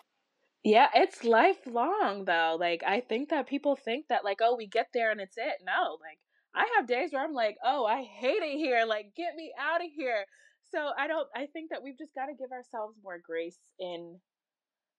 yeah, 0.66 0.88
it's 0.96 1.24
lifelong 1.24 2.26
though. 2.26 2.58
Like 2.60 2.84
I 2.86 3.00
think 3.00 3.30
that 3.30 3.48
people 3.48 3.76
think 3.76 4.08
that 4.08 4.26
like, 4.26 4.40
oh, 4.42 4.56
we 4.58 4.66
get 4.66 4.88
there 4.96 5.12
and 5.12 5.22
it's 5.22 5.38
it. 5.38 5.62
No, 5.64 6.00
like 6.02 6.18
I 6.56 6.68
have 6.76 6.88
days 6.88 7.12
where 7.12 7.24
I'm 7.24 7.34
like, 7.34 7.58
oh, 7.64 7.86
I 7.86 8.04
hate 8.04 8.42
it 8.42 8.58
here. 8.58 8.86
Like, 8.88 9.14
get 9.16 9.36
me 9.36 9.52
out 9.60 9.84
of 9.84 9.92
here. 9.96 10.26
So 10.72 10.90
I 10.98 11.08
don't 11.08 11.28
I 11.36 11.48
think 11.48 11.70
that 11.72 11.84
we've 11.84 11.98
just 11.98 12.16
got 12.16 12.26
to 12.26 12.34
give 12.34 12.52
ourselves 12.52 12.98
more 13.04 13.20
grace 13.24 13.60
in 13.80 14.20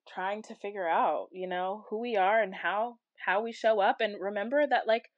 trying 0.08 0.42
to 0.44 0.54
figure 0.54 0.88
out, 0.88 1.28
you 1.32 1.48
know, 1.48 1.84
who 1.90 1.98
we 2.00 2.16
are 2.16 2.40
and 2.40 2.54
how 2.54 2.98
how 3.25 3.42
we 3.42 3.52
show 3.52 3.80
up 3.80 3.96
and 4.00 4.20
remember 4.20 4.66
that 4.66 4.86
like 4.86 5.10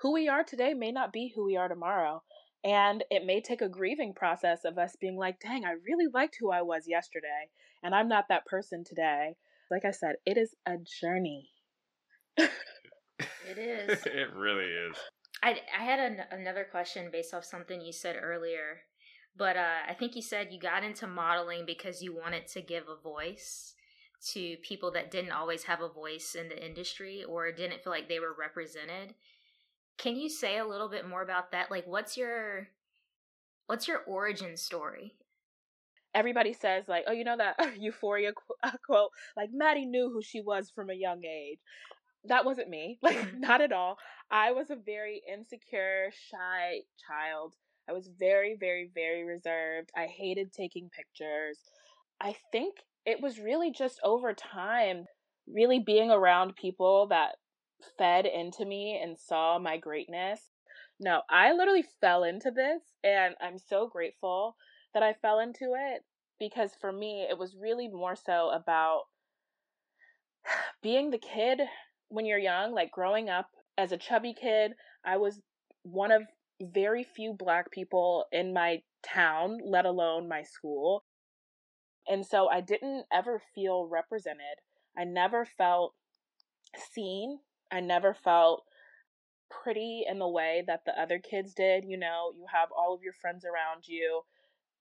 who 0.00 0.12
we 0.12 0.28
are 0.28 0.42
today 0.42 0.74
may 0.74 0.90
not 0.90 1.12
be 1.12 1.32
who 1.34 1.44
we 1.44 1.56
are 1.56 1.68
tomorrow. 1.68 2.22
And 2.64 3.04
it 3.10 3.26
may 3.26 3.40
take 3.40 3.60
a 3.60 3.68
grieving 3.68 4.14
process 4.14 4.64
of 4.64 4.78
us 4.78 4.96
being 5.00 5.16
like, 5.16 5.40
dang, 5.40 5.64
I 5.64 5.72
really 5.86 6.06
liked 6.12 6.36
who 6.38 6.52
I 6.52 6.62
was 6.62 6.84
yesterday, 6.86 7.50
and 7.82 7.92
I'm 7.92 8.08
not 8.08 8.26
that 8.28 8.46
person 8.46 8.84
today 8.84 9.34
like 9.72 9.84
I 9.86 9.90
said, 9.90 10.16
it 10.26 10.36
is 10.36 10.54
a 10.66 10.76
journey. 11.00 11.50
it 12.36 12.50
is. 13.56 14.02
it 14.06 14.32
really 14.34 14.66
is. 14.66 14.96
I 15.42 15.60
I 15.78 15.84
had 15.84 15.98
an, 15.98 16.20
another 16.30 16.66
question 16.70 17.10
based 17.10 17.34
off 17.34 17.44
something 17.44 17.80
you 17.80 17.92
said 17.92 18.16
earlier, 18.20 18.80
but 19.36 19.56
uh, 19.56 19.80
I 19.88 19.94
think 19.94 20.14
you 20.16 20.22
said 20.22 20.48
you 20.50 20.60
got 20.60 20.84
into 20.84 21.06
modeling 21.06 21.64
because 21.66 22.02
you 22.02 22.14
wanted 22.14 22.46
to 22.48 22.62
give 22.62 22.84
a 22.88 23.00
voice 23.00 23.74
to 24.32 24.56
people 24.62 24.92
that 24.92 25.10
didn't 25.10 25.32
always 25.32 25.64
have 25.64 25.80
a 25.80 25.88
voice 25.88 26.36
in 26.38 26.48
the 26.48 26.64
industry 26.64 27.24
or 27.24 27.50
didn't 27.50 27.82
feel 27.82 27.92
like 27.92 28.08
they 28.08 28.20
were 28.20 28.36
represented. 28.38 29.14
Can 29.98 30.16
you 30.16 30.28
say 30.28 30.58
a 30.58 30.66
little 30.66 30.88
bit 30.88 31.08
more 31.08 31.22
about 31.22 31.52
that? 31.52 31.70
Like, 31.70 31.86
what's 31.86 32.16
your 32.16 32.68
what's 33.66 33.88
your 33.88 33.98
origin 34.06 34.56
story? 34.56 35.14
everybody 36.14 36.52
says 36.52 36.84
like, 36.88 37.04
oh, 37.06 37.12
you 37.12 37.24
know 37.24 37.36
that 37.36 37.56
Euphoria 37.78 38.32
quote, 38.86 39.10
like 39.36 39.50
Maddy 39.52 39.86
knew 39.86 40.10
who 40.12 40.22
she 40.22 40.40
was 40.40 40.70
from 40.70 40.90
a 40.90 40.94
young 40.94 41.24
age. 41.24 41.58
That 42.24 42.44
wasn't 42.44 42.68
me, 42.68 42.98
like 43.02 43.16
mm-hmm. 43.16 43.40
not 43.40 43.60
at 43.60 43.72
all. 43.72 43.98
I 44.30 44.52
was 44.52 44.70
a 44.70 44.76
very 44.76 45.22
insecure, 45.30 46.10
shy 46.30 46.80
child. 47.06 47.54
I 47.88 47.92
was 47.92 48.08
very, 48.18 48.56
very, 48.58 48.90
very 48.94 49.24
reserved. 49.24 49.90
I 49.96 50.06
hated 50.06 50.52
taking 50.52 50.88
pictures. 50.90 51.58
I 52.20 52.36
think 52.52 52.76
it 53.04 53.20
was 53.20 53.40
really 53.40 53.72
just 53.72 54.00
over 54.04 54.32
time, 54.32 55.06
really 55.52 55.80
being 55.80 56.10
around 56.10 56.54
people 56.54 57.08
that 57.08 57.34
fed 57.98 58.26
into 58.26 58.64
me 58.64 59.00
and 59.02 59.18
saw 59.18 59.58
my 59.58 59.76
greatness. 59.76 60.40
No, 61.00 61.22
I 61.28 61.52
literally 61.52 61.84
fell 62.00 62.22
into 62.22 62.52
this, 62.52 62.82
and 63.02 63.34
I'm 63.40 63.58
so 63.58 63.88
grateful 63.88 64.56
that 64.94 65.02
I 65.02 65.14
fell 65.14 65.40
into 65.40 65.74
it 65.76 66.04
because 66.38 66.70
for 66.80 66.92
me, 66.92 67.26
it 67.28 67.38
was 67.38 67.56
really 67.60 67.88
more 67.88 68.14
so 68.14 68.50
about 68.50 69.02
being 70.82 71.10
the 71.10 71.18
kid 71.18 71.60
when 72.12 72.26
you're 72.26 72.38
young, 72.38 72.74
like 72.74 72.92
growing 72.92 73.30
up 73.30 73.48
as 73.78 73.90
a 73.90 73.96
chubby 73.96 74.34
kid. 74.38 74.72
I 75.04 75.16
was 75.16 75.40
one 75.82 76.12
of 76.12 76.22
very 76.60 77.02
few 77.02 77.32
black 77.32 77.70
people 77.70 78.26
in 78.30 78.52
my 78.52 78.82
town, 79.02 79.58
let 79.64 79.86
alone 79.86 80.28
my 80.28 80.42
school. 80.42 81.04
And 82.06 82.24
so 82.24 82.48
I 82.48 82.60
didn't 82.60 83.06
ever 83.12 83.40
feel 83.54 83.88
represented. 83.90 84.60
I 84.96 85.04
never 85.04 85.46
felt 85.46 85.94
seen. 86.92 87.38
I 87.72 87.80
never 87.80 88.14
felt 88.14 88.64
pretty 89.50 90.04
in 90.08 90.18
the 90.18 90.28
way 90.28 90.64
that 90.66 90.80
the 90.84 91.00
other 91.00 91.18
kids 91.18 91.54
did. 91.54 91.84
You 91.86 91.96
know, 91.96 92.32
you 92.36 92.44
have 92.52 92.68
all 92.76 92.94
of 92.94 93.02
your 93.02 93.14
friends 93.14 93.44
around 93.44 93.84
you 93.86 94.20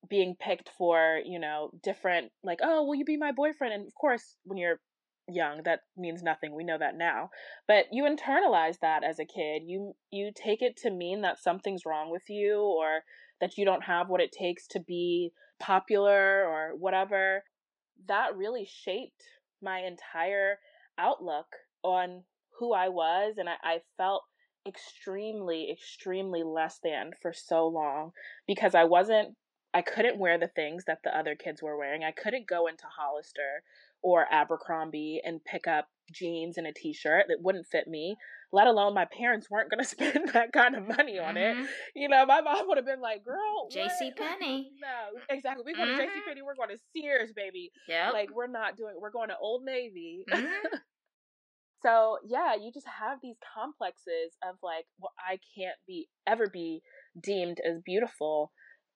being 0.09 0.35
picked 0.37 0.69
for, 0.77 1.19
you 1.23 1.39
know, 1.39 1.71
different, 1.81 2.31
like, 2.43 2.59
oh, 2.61 2.83
will 2.83 2.95
you 2.95 3.05
be 3.05 3.17
my 3.17 3.31
boyfriend? 3.31 3.73
And 3.73 3.87
of 3.87 3.95
course, 3.95 4.35
when 4.43 4.57
you're 4.57 4.81
young 5.27 5.61
that 5.63 5.81
means 5.95 6.23
nothing 6.23 6.55
we 6.55 6.63
know 6.63 6.77
that 6.77 6.97
now 6.97 7.29
but 7.67 7.85
you 7.91 8.03
internalize 8.03 8.79
that 8.81 9.03
as 9.03 9.19
a 9.19 9.25
kid 9.25 9.61
you 9.65 9.93
you 10.11 10.31
take 10.35 10.61
it 10.61 10.75
to 10.75 10.89
mean 10.89 11.21
that 11.21 11.41
something's 11.41 11.85
wrong 11.85 12.11
with 12.11 12.23
you 12.27 12.59
or 12.59 13.01
that 13.39 13.57
you 13.57 13.65
don't 13.65 13.83
have 13.83 14.09
what 14.09 14.21
it 14.21 14.31
takes 14.31 14.67
to 14.67 14.79
be 14.79 15.31
popular 15.59 16.45
or 16.45 16.71
whatever 16.77 17.43
that 18.07 18.35
really 18.35 18.65
shaped 18.65 19.23
my 19.61 19.79
entire 19.79 20.57
outlook 20.97 21.47
on 21.83 22.23
who 22.59 22.73
I 22.73 22.89
was 22.89 23.35
and 23.37 23.47
I, 23.47 23.55
I 23.63 23.81
felt 23.97 24.23
extremely 24.67 25.71
extremely 25.71 26.43
less 26.43 26.79
than 26.83 27.11
for 27.21 27.33
so 27.33 27.67
long 27.67 28.11
because 28.47 28.75
I 28.75 28.83
wasn't 28.83 29.35
I 29.73 29.81
couldn't 29.81 30.19
wear 30.19 30.37
the 30.37 30.49
things 30.49 30.83
that 30.85 30.99
the 31.03 31.17
other 31.17 31.33
kids 31.33 31.63
were 31.63 31.77
wearing. 31.77 32.03
I 32.03 32.11
couldn't 32.11 32.47
go 32.47 32.67
into 32.67 32.83
Hollister 32.97 33.63
or 34.03 34.25
Abercrombie 34.31 35.21
and 35.23 35.43
pick 35.43 35.67
up 35.67 35.87
jeans 36.11 36.57
and 36.57 36.67
a 36.67 36.73
t-shirt 36.73 37.25
that 37.29 37.37
wouldn't 37.41 37.67
fit 37.71 37.87
me 37.87 38.17
let 38.53 38.67
alone 38.67 38.93
my 38.93 39.05
parents 39.05 39.49
weren't 39.49 39.69
going 39.69 39.79
to 39.83 39.87
spend 39.87 40.29
that 40.33 40.51
kind 40.51 40.75
of 40.75 40.87
money 40.87 41.19
on 41.19 41.35
mm-hmm. 41.35 41.61
it 41.61 41.69
you 41.95 42.09
know 42.09 42.25
my 42.25 42.41
mom 42.41 42.67
would 42.67 42.77
have 42.77 42.85
been 42.85 43.01
like 43.01 43.23
girl 43.23 43.69
jc 43.73 44.15
penney. 44.15 44.71
No 44.81 45.19
exactly. 45.29 45.63
We 45.65 45.73
go 45.73 45.83
mm-hmm. 45.83 45.97
to 45.97 46.03
jc 46.03 46.25
penney 46.27 46.41
we're 46.41 46.55
going 46.55 46.69
to 46.69 46.81
sears 46.95 47.31
baby. 47.35 47.71
Yeah 47.87 48.11
like 48.11 48.29
we're 48.33 48.47
not 48.47 48.77
doing 48.77 48.95
we're 48.99 49.11
going 49.11 49.29
to 49.29 49.35
old 49.41 49.63
navy. 49.63 50.25
Mm-hmm. 50.29 50.75
so 51.83 52.17
yeah 52.27 52.55
you 52.55 52.71
just 52.73 52.87
have 52.87 53.19
these 53.21 53.37
complexes 53.55 54.35
of 54.47 54.55
like 54.61 54.85
well 54.99 55.11
i 55.17 55.39
can't 55.57 55.77
be 55.87 56.07
ever 56.27 56.47
be 56.51 56.81
deemed 57.21 57.57
as 57.67 57.81
beautiful 57.83 58.51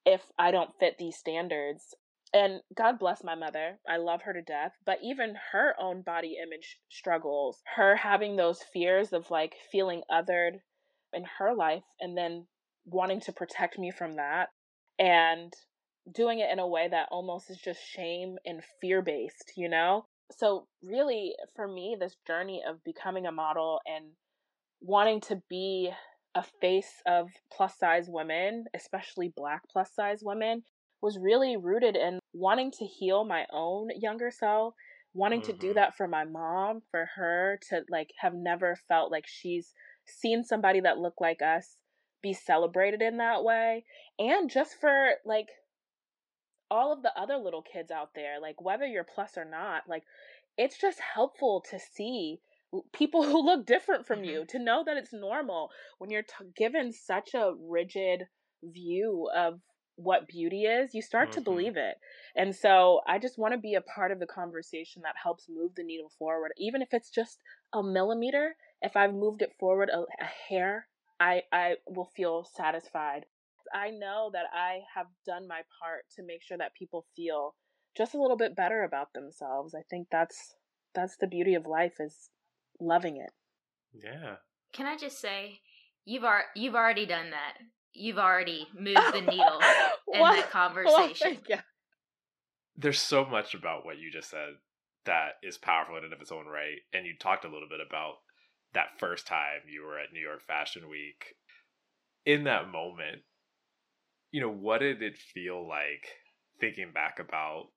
if 0.05 0.21
i 0.38 0.51
don't 0.51 0.69
fit 0.79 0.95
these 1.00 1.17
standards 1.17 1.95
and 2.34 2.62
God 2.75 3.00
bless 3.00 3.24
my 3.24 3.36
mother. 3.36 3.79
I 3.88 3.98
love 3.98 4.24
her 4.24 4.34
to 4.34 4.41
death. 4.41 4.74
But 4.86 5.00
even 5.01 5.36
her 5.51 5.74
own 5.79 6.01
body 6.01 6.38
image 6.41 6.77
struggles, 6.89 7.62
her 7.75 7.96
having 7.96 8.36
those 8.36 8.62
fears 8.74 9.13
of 9.13 9.32
like 9.32 9.55
feeling 9.72 10.01
othered 10.12 10.60
in 11.13 11.25
her 11.39 11.53
life 11.53 11.84
and 12.00 12.17
then 12.17 12.48
wanting 12.86 13.22
to 13.22 13.32
protect 13.32 13.79
me 13.79 13.91
from 13.91 14.17
that 14.17 14.50
and 15.00 15.53
doing 16.12 16.39
it 16.39 16.51
in 16.51 16.60
a 16.60 16.67
way 16.67 16.88
that 16.88 17.08
almost 17.10 17.50
is 17.50 17.58
just 17.58 17.82
shame 17.82 18.38
and 18.46 18.62
fear 18.82 19.01
based, 19.01 19.53
you 19.55 19.70
know? 19.70 20.05
So, 20.32 20.67
really, 20.84 21.36
for 21.55 21.67
me, 21.67 21.96
this 22.00 22.15
journey 22.25 22.63
of 22.67 22.84
becoming 22.84 23.25
a 23.27 23.32
model 23.32 23.79
and 23.86 24.05
wanting 24.82 25.22
to 25.22 25.41
be 25.50 25.91
a 26.36 26.44
face 26.62 27.01
of 27.08 27.29
plus 27.51 27.77
size 27.77 28.08
women, 28.10 28.65
especially 28.74 29.32
black 29.36 29.62
plus 29.72 29.94
size 29.94 30.20
women, 30.24 30.63
was 31.05 31.19
really 31.19 31.55
rooted 31.55 31.95
in 31.95 32.19
wanting 32.33 32.71
to 32.71 32.83
heal 32.83 33.24
my 33.24 33.45
own 33.53 33.89
younger 33.95 34.31
self, 34.31 34.74
wanting 35.13 35.39
mm-hmm. 35.39 35.51
to 35.51 35.57
do 35.57 35.67
mm-hmm. 35.67 35.75
that 35.75 35.95
for 35.95 36.07
my 36.07 36.25
mom, 36.25 36.81
for 36.89 37.07
her 37.15 37.59
to 37.69 37.83
like 37.89 38.09
have 38.19 38.33
never 38.33 38.75
felt 38.88 39.12
like 39.12 39.25
she's 39.27 39.71
seen 40.07 40.43
somebody 40.43 40.79
that 40.79 40.97
looked 40.97 41.21
like 41.21 41.43
us 41.43 41.77
be 42.24 42.33
celebrated 42.33 43.03
in 43.03 43.17
that 43.17 43.43
way, 43.43 43.85
and 44.17 44.50
just 44.50 44.81
for 44.81 45.12
like 45.24 45.50
all 46.71 46.91
of 46.91 47.03
the 47.03 47.12
other 47.15 47.38
little 47.38 47.62
kids 47.62 47.91
out 47.91 48.09
there, 48.15 48.41
like 48.41 48.59
whether 48.59 48.88
you're 48.88 49.03
plus 49.03 49.38
or 49.38 49.45
not, 49.45 49.83
like 49.88 50.03
it's 50.57 50.79
just 50.79 51.00
helpful 51.13 51.63
to 51.69 51.77
see 51.77 52.39
people 52.93 53.24
who 53.29 53.45
look 53.45 53.67
different 53.67 54.07
from 54.07 54.21
mm-hmm. 54.21 54.29
you 54.29 54.45
to 54.50 54.57
know 54.57 54.83
that 54.83 54.97
it's 54.97 55.13
normal 55.13 55.69
when 56.00 56.09
you're 56.09 56.24
t- 56.24 56.50
given 56.57 56.91
such 56.91 57.35
a 57.35 57.53
rigid 57.69 58.24
view 58.63 59.29
of 59.35 59.59
what 59.96 60.28
beauty 60.28 60.64
is, 60.64 60.94
you 60.94 61.02
start 61.02 61.30
mm-hmm. 61.30 61.40
to 61.40 61.44
believe 61.44 61.78
it. 61.78 61.96
And 62.36 62.56
so 62.56 63.02
I 63.08 63.20
just 63.20 63.38
want 63.38 63.54
to 63.54 63.60
be 63.60 63.75
a 63.75 63.82
part 63.82 64.12
of 64.12 64.20
the 64.20 64.25
conversation 64.25 65.02
that 65.04 65.16
helps 65.22 65.48
move 65.50 65.72
the 65.75 65.84
needle 65.84 66.12
forward, 66.20 66.52
even 66.58 66.82
if 66.82 66.90
it's 66.92 67.10
just 67.10 67.40
a 67.74 67.82
millimeter. 67.82 68.56
If 68.82 68.96
I've 68.96 69.14
moved 69.14 69.42
it 69.42 69.54
forward 69.60 69.90
a, 69.90 70.00
a 70.00 70.28
hair, 70.50 70.88
I, 71.20 71.44
I 71.52 71.75
will 71.88 72.10
feel 72.16 72.46
satisfied. 72.56 73.25
I 73.74 73.90
know 73.90 74.30
that 74.34 74.46
I 74.54 74.82
have 74.94 75.08
done 75.25 75.48
my 75.48 75.62
part 75.82 76.06
to 76.16 76.24
make 76.24 76.44
sure 76.44 76.58
that 76.58 76.75
people 76.75 77.06
feel 77.16 77.56
just 77.98 78.14
a 78.14 78.22
little 78.22 78.38
bit 78.38 78.56
better 78.56 78.84
about 78.84 79.14
themselves. 79.14 79.74
I 79.74 79.82
think 79.90 80.08
that's 80.12 80.56
that's 80.94 81.18
the 81.18 81.28
beauty 81.28 81.56
of 81.56 81.66
life 81.66 81.96
is 82.00 82.30
loving 82.80 83.18
it. 83.18 83.32
Yeah. 83.94 84.36
Can 84.74 84.86
I 84.86 84.98
just 84.98 85.20
say 85.20 85.62
you've 86.06 86.24
ar- 86.24 86.46
you've 86.56 86.75
already 86.75 87.06
done 87.06 87.32
that 87.32 87.58
you've 87.96 88.18
already 88.18 88.68
moved 88.78 89.14
the 89.14 89.22
needle 89.32 89.60
in 90.14 90.20
the 90.20 90.44
conversation. 90.52 91.38
yeah. 91.48 91.62
There's 92.75 93.00
so 93.00 93.25
much 93.25 93.54
about 93.54 93.86
what 93.86 93.98
you 93.98 94.12
just 94.12 94.30
said 94.30 94.56
that 95.06 95.34
is 95.42 95.58
powerful 95.58 95.98
in 95.98 96.04
and 96.04 96.14
of 96.14 96.22
its 96.22 96.32
own 96.32 96.46
right. 96.46 96.80
And 96.94 97.06
you 97.06 97.14
talked 97.20 97.46
a 97.46 97.50
little 97.50 97.70
bit 97.70 97.80
about 97.86 98.16
that 98.74 99.00
first 99.00 99.25
time 99.25 99.62
you 99.70 99.84
were 99.84 99.98
at 99.98 100.12
New 100.12 100.20
York 100.20 100.42
Fashion 100.46 100.90
Week. 100.90 101.36
In 102.25 102.44
that 102.46 102.72
moment, 102.72 103.22
you 104.32 104.42
know, 104.42 104.52
what 104.52 104.80
did 104.80 105.02
it 105.02 105.18
feel 105.18 105.66
like 105.68 106.10
thinking 106.60 106.92
back 106.94 107.20
about 107.20 107.68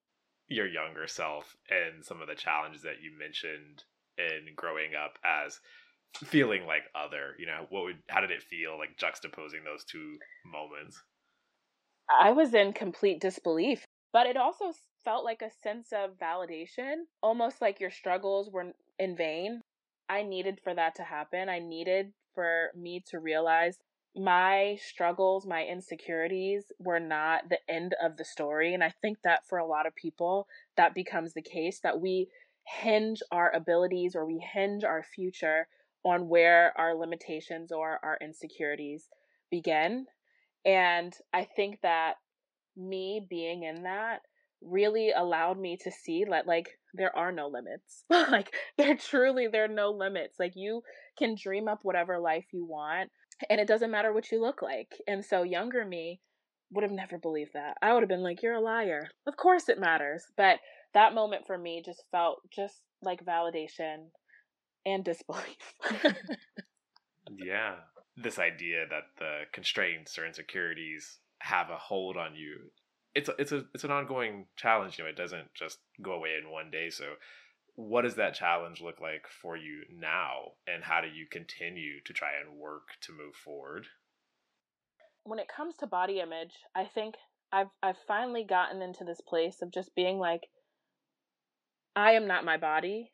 your 0.47 0.67
younger 0.67 1.07
self 1.07 1.55
and 1.69 2.03
some 2.03 2.21
of 2.21 2.27
the 2.27 2.35
challenges 2.35 2.81
that 2.81 3.01
you 3.01 3.17
mentioned 3.17 3.83
in 4.17 4.53
growing 4.55 4.91
up 4.95 5.17
as 5.23 5.59
feeling 6.15 6.65
like 6.65 6.83
other 6.95 7.35
you 7.37 7.45
know 7.45 7.65
what 7.69 7.83
would 7.83 7.97
how 8.09 8.19
did 8.19 8.31
it 8.31 8.43
feel 8.43 8.77
like 8.77 8.97
juxtaposing 8.97 9.63
those 9.65 9.85
two 9.85 10.17
moments? 10.45 11.01
I 12.09 12.31
was 12.31 12.53
in 12.53 12.73
complete 12.73 13.21
disbelief 13.21 13.85
but 14.11 14.25
it 14.27 14.37
also 14.37 14.73
felt 15.03 15.23
like 15.23 15.41
a 15.41 15.51
sense 15.63 15.93
of 15.93 16.17
validation 16.17 17.03
almost 17.21 17.61
like 17.61 17.79
your 17.79 17.91
struggles 17.91 18.49
were 18.51 18.73
in 18.97 19.15
vain. 19.15 19.61
I 20.09 20.23
needed 20.23 20.59
for 20.63 20.73
that 20.73 20.95
to 20.95 21.03
happen. 21.03 21.49
I 21.49 21.59
needed 21.59 22.13
for 22.33 22.71
me 22.75 23.03
to 23.09 23.19
realize 23.19 23.77
my 24.15 24.77
struggles 24.81 25.45
my 25.45 25.63
insecurities 25.65 26.71
were 26.79 26.99
not 26.99 27.47
the 27.49 27.59
end 27.69 27.95
of 28.03 28.17
the 28.17 28.25
story 28.25 28.73
and 28.73 28.83
i 28.83 28.91
think 29.01 29.17
that 29.23 29.45
for 29.47 29.59
a 29.59 29.65
lot 29.65 29.85
of 29.85 29.95
people 29.95 30.47
that 30.77 30.95
becomes 30.95 31.33
the 31.33 31.41
case 31.41 31.79
that 31.81 32.01
we 32.01 32.27
hinge 32.63 33.21
our 33.31 33.53
abilities 33.55 34.15
or 34.15 34.25
we 34.25 34.39
hinge 34.39 34.83
our 34.83 35.03
future 35.03 35.67
on 36.03 36.29
where 36.29 36.73
our 36.77 36.95
limitations 36.95 37.71
or 37.71 37.99
our 38.03 38.17
insecurities 38.21 39.07
begin. 39.51 40.05
And 40.65 41.13
I 41.33 41.47
think 41.55 41.79
that 41.81 42.15
me 42.77 43.25
being 43.29 43.63
in 43.63 43.83
that 43.83 44.19
really 44.61 45.11
allowed 45.11 45.59
me 45.59 45.77
to 45.77 45.91
see 45.91 46.25
that 46.29 46.47
like 46.47 46.69
there 46.93 47.15
are 47.15 47.31
no 47.31 47.47
limits. 47.47 48.03
like 48.09 48.53
there 48.77 48.95
truly 48.95 49.47
there 49.47 49.65
are 49.65 49.69
no 49.69 49.91
limits. 49.91 50.37
Like 50.39 50.53
you 50.55 50.81
can 51.17 51.35
dream 51.41 51.67
up 51.67 51.79
whatever 51.83 52.19
life 52.19 52.45
you 52.51 52.65
want 52.65 53.11
and 53.49 53.59
it 53.59 53.67
doesn't 53.67 53.91
matter 53.91 54.13
what 54.13 54.31
you 54.31 54.41
look 54.41 54.61
like. 54.61 54.91
And 55.07 55.23
so 55.23 55.43
younger 55.43 55.85
me 55.85 56.21
would 56.71 56.83
have 56.83 56.91
never 56.91 57.17
believed 57.17 57.51
that. 57.53 57.77
I 57.81 57.93
would 57.93 58.03
have 58.03 58.09
been 58.09 58.23
like 58.23 58.43
you're 58.43 58.53
a 58.53 58.61
liar. 58.61 59.09
Of 59.27 59.37
course 59.37 59.69
it 59.69 59.79
matters. 59.79 60.23
But 60.37 60.59
that 60.93 61.13
moment 61.13 61.43
for 61.47 61.57
me 61.57 61.81
just 61.85 62.03
felt 62.11 62.39
just 62.51 62.81
like 63.01 63.25
validation 63.25 64.09
and 64.89 65.03
disbelief. 65.03 65.75
yeah. 67.37 67.75
This 68.17 68.39
idea 68.39 68.85
that 68.89 69.03
the 69.17 69.41
constraints 69.53 70.17
or 70.17 70.25
insecurities 70.25 71.19
have 71.39 71.69
a 71.69 71.77
hold 71.77 72.17
on 72.17 72.35
you. 72.35 72.71
It's 73.15 73.29
a, 73.29 73.35
it's 73.39 73.51
a 73.51 73.65
it's 73.73 73.83
an 73.83 73.91
ongoing 73.91 74.45
challenge, 74.55 74.97
you 74.97 75.03
know, 75.03 75.09
it 75.09 75.15
doesn't 75.15 75.53
just 75.55 75.79
go 76.01 76.11
away 76.11 76.31
in 76.41 76.51
one 76.51 76.69
day. 76.69 76.89
So 76.89 77.05
what 77.75 78.01
does 78.01 78.15
that 78.15 78.33
challenge 78.33 78.81
look 78.81 78.99
like 79.01 79.25
for 79.41 79.55
you 79.55 79.83
now 79.91 80.53
and 80.67 80.83
how 80.83 81.01
do 81.01 81.07
you 81.07 81.25
continue 81.31 82.01
to 82.05 82.13
try 82.13 82.31
and 82.39 82.59
work 82.59 82.89
to 83.01 83.13
move 83.13 83.35
forward? 83.35 83.87
when 85.29 85.39
it 85.39 85.47
comes 85.47 85.75
to 85.77 85.87
body 85.87 86.19
image, 86.19 86.53
I 86.75 86.85
think 86.85 87.15
I've 87.51 87.69
I've 87.81 87.97
finally 88.07 88.43
gotten 88.43 88.81
into 88.81 89.03
this 89.03 89.21
place 89.21 89.61
of 89.61 89.71
just 89.71 89.95
being 89.95 90.17
like 90.17 90.49
I 91.95 92.13
am 92.13 92.27
not 92.27 92.45
my 92.45 92.57
body. 92.57 93.11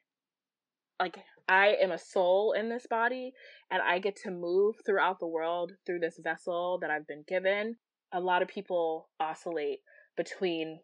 Like 1.00 1.18
I 1.48 1.76
am 1.82 1.92
a 1.92 1.98
soul 1.98 2.54
in 2.54 2.70
this 2.70 2.88
body 2.88 3.34
and 3.70 3.82
I 3.82 4.00
get 4.00 4.16
to 4.24 4.32
move 4.32 4.76
throughout 4.86 5.20
the 5.20 5.28
world 5.28 5.74
through 5.86 6.00
this 6.00 6.20
vessel 6.24 6.80
that 6.82 6.90
I've 6.90 7.08
been 7.08 7.24
given. 7.28 7.76
A 8.14 8.20
lot 8.20 8.42
of 8.42 8.48
people 8.48 9.10
oscillate 9.20 9.80
between 10.16 10.80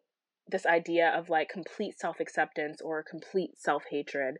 this 0.48 0.66
idea 0.66 1.10
of 1.10 1.30
like 1.30 1.50
complete 1.50 2.00
self 2.00 2.20
acceptance 2.20 2.82
or 2.82 3.04
complete 3.04 3.58
self 3.58 3.84
hatred. 3.90 4.36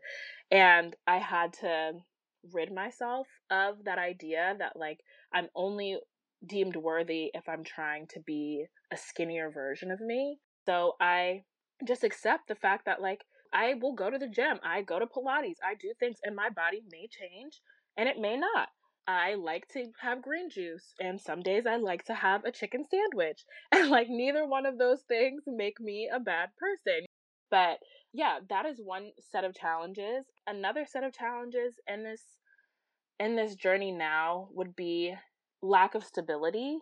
And 0.50 0.94
I 1.06 1.18
had 1.18 1.52
to 1.54 1.92
rid 2.52 2.72
myself 2.72 3.26
of 3.50 3.84
that 3.84 3.98
idea 3.98 4.54
that 4.58 4.76
like 4.76 4.98
I'm 5.32 5.48
only 5.54 5.98
deemed 6.46 6.76
worthy 6.76 7.30
if 7.34 7.48
I'm 7.48 7.64
trying 7.64 8.06
to 8.08 8.20
be 8.20 8.66
a 8.92 8.96
skinnier 8.96 9.50
version 9.50 9.90
of 9.90 10.00
me. 10.00 10.38
So 10.66 10.94
I 11.00 11.44
just 11.86 12.04
accept 12.04 12.48
the 12.48 12.54
fact 12.54 12.84
that 12.86 13.00
like 13.00 13.24
I 13.52 13.74
will 13.74 13.92
go 13.94 14.10
to 14.10 14.18
the 14.18 14.28
gym, 14.28 14.58
I 14.62 14.82
go 14.82 14.98
to 14.98 15.06
Pilates, 15.06 15.58
I 15.64 15.74
do 15.74 15.92
things, 15.98 16.18
and 16.24 16.34
my 16.34 16.48
body 16.48 16.82
may 16.90 17.08
change 17.08 17.60
and 17.96 18.08
it 18.08 18.18
may 18.18 18.36
not. 18.36 18.68
I 19.06 19.34
like 19.34 19.66
to 19.72 19.90
have 20.00 20.22
green 20.22 20.48
juice, 20.48 20.94
and 21.00 21.20
some 21.20 21.42
days 21.42 21.66
I 21.66 21.76
like 21.76 22.04
to 22.04 22.14
have 22.14 22.44
a 22.44 22.52
chicken 22.52 22.84
sandwich. 22.88 23.44
And 23.72 23.90
like 23.90 24.08
neither 24.08 24.46
one 24.46 24.64
of 24.66 24.78
those 24.78 25.02
things 25.02 25.42
make 25.46 25.80
me 25.80 26.08
a 26.12 26.20
bad 26.20 26.50
person. 26.56 27.06
But 27.50 27.78
yeah, 28.12 28.38
that 28.48 28.66
is 28.66 28.80
one 28.80 29.10
set 29.18 29.44
of 29.44 29.54
challenges. 29.54 30.26
Another 30.46 30.86
set 30.86 31.04
of 31.04 31.12
challenges 31.12 31.74
in 31.88 32.04
this 32.04 32.22
in 33.18 33.36
this 33.36 33.54
journey 33.54 33.92
now 33.92 34.48
would 34.52 34.74
be 34.76 35.14
lack 35.62 35.94
of 35.94 36.04
stability 36.04 36.78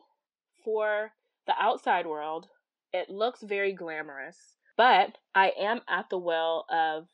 for 0.64 1.12
the 1.46 1.54
outside 1.60 2.06
world. 2.06 2.48
It 2.92 3.08
looks 3.08 3.42
very 3.42 3.72
glamorous, 3.72 4.56
but 4.80 5.18
I 5.34 5.52
am 5.60 5.82
at 5.90 6.08
the 6.08 6.16
will 6.16 6.64
of 6.72 7.06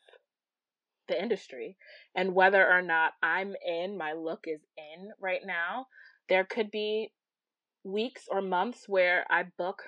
the 1.09 1.21
industry 1.21 1.75
and 2.15 2.33
whether 2.33 2.65
or 2.65 2.81
not 2.81 3.11
I'm 3.21 3.55
in, 3.67 3.97
my 3.97 4.13
look 4.13 4.45
is 4.47 4.61
in 4.77 5.09
right 5.19 5.41
now. 5.45 5.87
There 6.29 6.45
could 6.45 6.71
be 6.71 7.11
weeks 7.83 8.21
or 8.31 8.41
months 8.41 8.85
where 8.87 9.25
I 9.29 9.47
book 9.57 9.83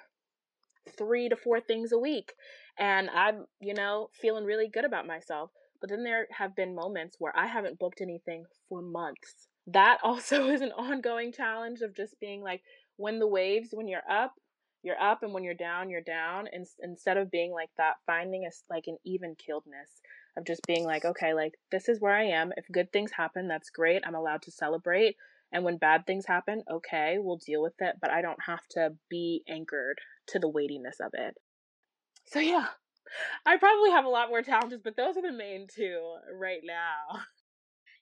three 0.98 1.30
to 1.30 1.38
four 1.38 1.62
things 1.62 1.94
a 1.94 1.98
week 1.98 2.34
and 2.78 3.10
I'm, 3.12 3.46
you 3.62 3.74
know, 3.74 4.10
feeling 4.12 4.44
really 4.44 4.68
good 4.68 4.84
about 4.84 5.08
myself. 5.08 5.52
But 5.80 5.90
then 5.90 6.04
there 6.04 6.28
have 6.38 6.58
been 6.58 6.76
moments 6.76 7.16
where 7.18 7.34
I 7.34 7.48
haven't 7.48 7.80
booked 7.80 8.02
anything 8.02 8.44
for 8.68 8.82
months. 8.82 9.48
That 9.68 10.00
also 10.04 10.50
is 10.50 10.60
an 10.60 10.74
ongoing 10.74 11.32
challenge 11.32 11.80
of 11.80 11.96
just 11.96 12.20
being 12.20 12.42
like, 12.42 12.62
when 12.98 13.20
the 13.20 13.28
waves, 13.28 13.70
when 13.72 13.88
you're 13.88 14.02
up, 14.12 14.34
you're 14.84 15.02
up, 15.02 15.24
and 15.24 15.34
when 15.34 15.44
you're 15.44 15.54
down, 15.54 15.90
you're 15.90 16.02
down. 16.02 16.48
And 16.52 16.66
instead 16.82 17.18
of 17.18 17.32
being 17.32 17.52
like 17.52 17.70
that, 17.78 17.96
finding 18.06 18.46
a 18.46 18.52
like 18.74 18.86
an 18.88 18.98
even 19.06 19.36
killedness 19.36 19.90
of 20.38 20.46
just 20.46 20.62
being 20.68 20.86
like, 20.86 21.06
okay, 21.06 21.34
like 21.34 21.54
this 21.72 21.90
is 21.90 22.00
where 22.00 22.16
I 22.16 22.26
am. 22.26 22.52
If 22.56 22.66
good 22.72 22.92
things 22.92 23.12
happen, 23.12 23.48
that's 23.48 23.70
great. 23.70 24.04
I'm 24.06 24.16
allowed 24.16 24.42
to 24.44 24.52
celebrate. 24.52 25.16
And 25.52 25.64
when 25.64 25.78
bad 25.78 26.06
things 26.06 26.26
happen, 26.28 26.64
okay, 26.72 27.18
we'll 27.20 27.40
deal 27.44 27.62
with 27.62 27.74
it, 27.80 27.96
but 28.00 28.12
I 28.12 28.22
don't 28.22 28.44
have 28.46 28.66
to 28.72 28.94
be 29.10 29.44
anchored 29.50 30.00
to 30.28 30.40
the 30.40 30.50
weightiness 30.50 30.98
of 31.00 31.12
it. 31.14 31.36
So, 32.28 32.40
yeah, 32.40 32.68
I 33.46 33.58
probably 33.58 33.90
have 33.90 34.06
a 34.06 34.10
lot 34.10 34.30
more 34.30 34.44
challenges, 34.44 34.82
but 34.84 34.96
those 34.96 35.18
are 35.18 35.24
the 35.24 35.32
main 35.32 35.66
two 35.68 36.18
right 36.40 36.62
now. 36.64 37.22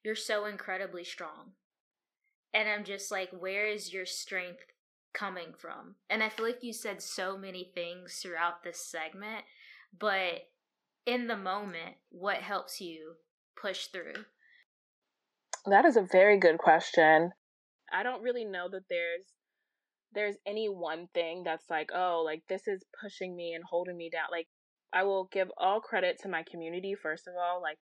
You're 0.04 0.16
so 0.16 0.46
incredibly 0.46 1.06
strong. 1.06 1.54
And 2.54 2.68
I'm 2.68 2.84
just 2.84 3.12
like, 3.12 3.30
where 3.32 3.68
is 3.68 3.94
your 3.94 4.06
strength 4.06 4.66
coming 5.18 5.54
from? 5.58 5.96
And 6.10 6.22
I 6.22 6.30
feel 6.30 6.46
like 6.46 6.64
you 6.64 6.74
said 6.74 7.02
so 7.02 7.38
many 7.38 7.72
things 7.74 8.20
throughout 8.22 8.64
this 8.64 8.80
segment, 8.80 9.46
but 9.98 10.50
in 11.06 11.28
the 11.28 11.38
moment, 11.38 11.96
what 12.10 12.38
helps 12.38 12.82
you 12.82 13.14
push 13.60 13.88
through? 13.88 14.26
That 15.66 15.86
is 15.86 15.98
a 15.98 16.08
very 16.10 16.38
good 16.38 16.58
question. 16.58 17.32
I 17.92 18.04
don't 18.04 18.22
really 18.22 18.46
know 18.46 18.68
that 18.70 18.84
there's 18.90 19.26
there's 20.14 20.36
any 20.48 20.68
one 20.68 21.08
thing 21.14 21.44
that's 21.44 21.70
like, 21.70 21.90
oh, 21.94 22.24
like 22.26 22.42
this 22.50 22.68
is 22.68 22.84
pushing 23.02 23.36
me 23.36 23.54
and 23.54 23.64
holding 23.64 23.98
me 23.98 24.10
down. 24.10 24.28
Like 24.32 24.48
I 24.94 25.04
will 25.04 25.30
give 25.32 25.50
all 25.58 25.80
credit 25.80 26.20
to 26.22 26.30
my 26.30 26.44
community 26.50 26.96
first 27.02 27.28
of 27.28 27.34
all. 27.36 27.62
Like 27.62 27.78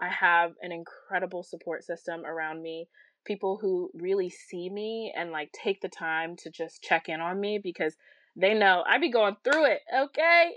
I 0.00 0.08
have 0.08 0.52
an 0.62 0.72
incredible 0.72 1.42
support 1.42 1.84
system 1.84 2.24
around 2.24 2.62
me. 2.62 2.88
People 3.24 3.58
who 3.60 3.90
really 3.94 4.30
see 4.30 4.68
me 4.68 5.12
and 5.16 5.30
like 5.30 5.52
take 5.52 5.80
the 5.80 5.88
time 5.88 6.36
to 6.36 6.50
just 6.50 6.82
check 6.82 7.08
in 7.08 7.20
on 7.20 7.38
me 7.38 7.58
because 7.62 7.94
they 8.36 8.54
know 8.54 8.82
I 8.86 8.98
be 8.98 9.10
going 9.10 9.36
through 9.44 9.66
it, 9.66 9.80
okay? 9.94 10.54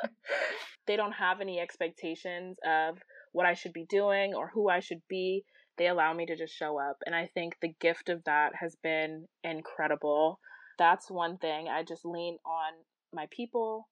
they 0.86 0.96
don't 0.96 1.12
have 1.12 1.40
any 1.40 1.58
expectations 1.58 2.58
of 2.66 2.98
what 3.32 3.46
I 3.46 3.54
should 3.54 3.72
be 3.72 3.86
doing 3.88 4.34
or 4.34 4.50
who 4.52 4.68
I 4.68 4.80
should 4.80 5.02
be. 5.08 5.44
They 5.78 5.88
allow 5.88 6.12
me 6.14 6.26
to 6.26 6.36
just 6.36 6.54
show 6.54 6.78
up. 6.78 6.96
And 7.04 7.14
I 7.14 7.28
think 7.34 7.56
the 7.60 7.74
gift 7.80 8.08
of 8.08 8.24
that 8.24 8.52
has 8.58 8.76
been 8.82 9.26
incredible. 9.44 10.40
That's 10.78 11.10
one 11.10 11.38
thing. 11.38 11.68
I 11.68 11.82
just 11.82 12.04
lean 12.04 12.38
on 12.44 12.72
my 13.12 13.26
people, 13.30 13.88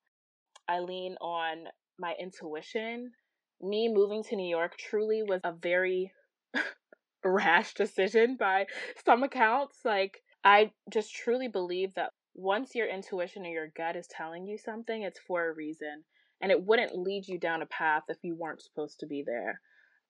I 0.69 0.81
lean 0.81 1.17
on 1.21 1.69
my 1.99 2.15
intuition. 2.19 3.13
Me 3.61 3.89
moving 3.93 4.23
to 4.25 4.37
New 4.37 4.49
York 4.49 4.77
truly 4.79 5.23
was 5.23 5.41
a 5.45 5.53
very 5.53 6.13
rash 7.25 7.75
decision 7.75 8.37
by 8.37 8.67
some 9.05 9.23
accounts. 9.23 9.79
Like, 9.85 10.23
I 10.45 10.73
just 10.93 11.15
truly 11.15 11.49
believe 11.49 11.95
that 11.95 12.11
once 12.35 12.75
your 12.75 12.89
intuition 12.89 13.47
or 13.47 13.51
your 13.51 13.69
gut 13.77 13.97
is 13.97 14.07
telling 14.09 14.47
you 14.47 14.59
something, 14.59 15.03
it's 15.03 15.21
for 15.21 15.49
a 15.49 15.55
reason 15.55 16.05
and 16.41 16.51
it 16.51 16.63
wouldn't 16.63 16.99
lead 16.99 17.27
you 17.27 17.39
down 17.39 17.63
a 17.63 17.67
path 17.67 18.03
if 18.09 18.19
you 18.23 18.35
weren't 18.35 18.63
supposed 18.63 19.01
to 19.01 19.07
be 19.07 19.23
there. 19.25 19.61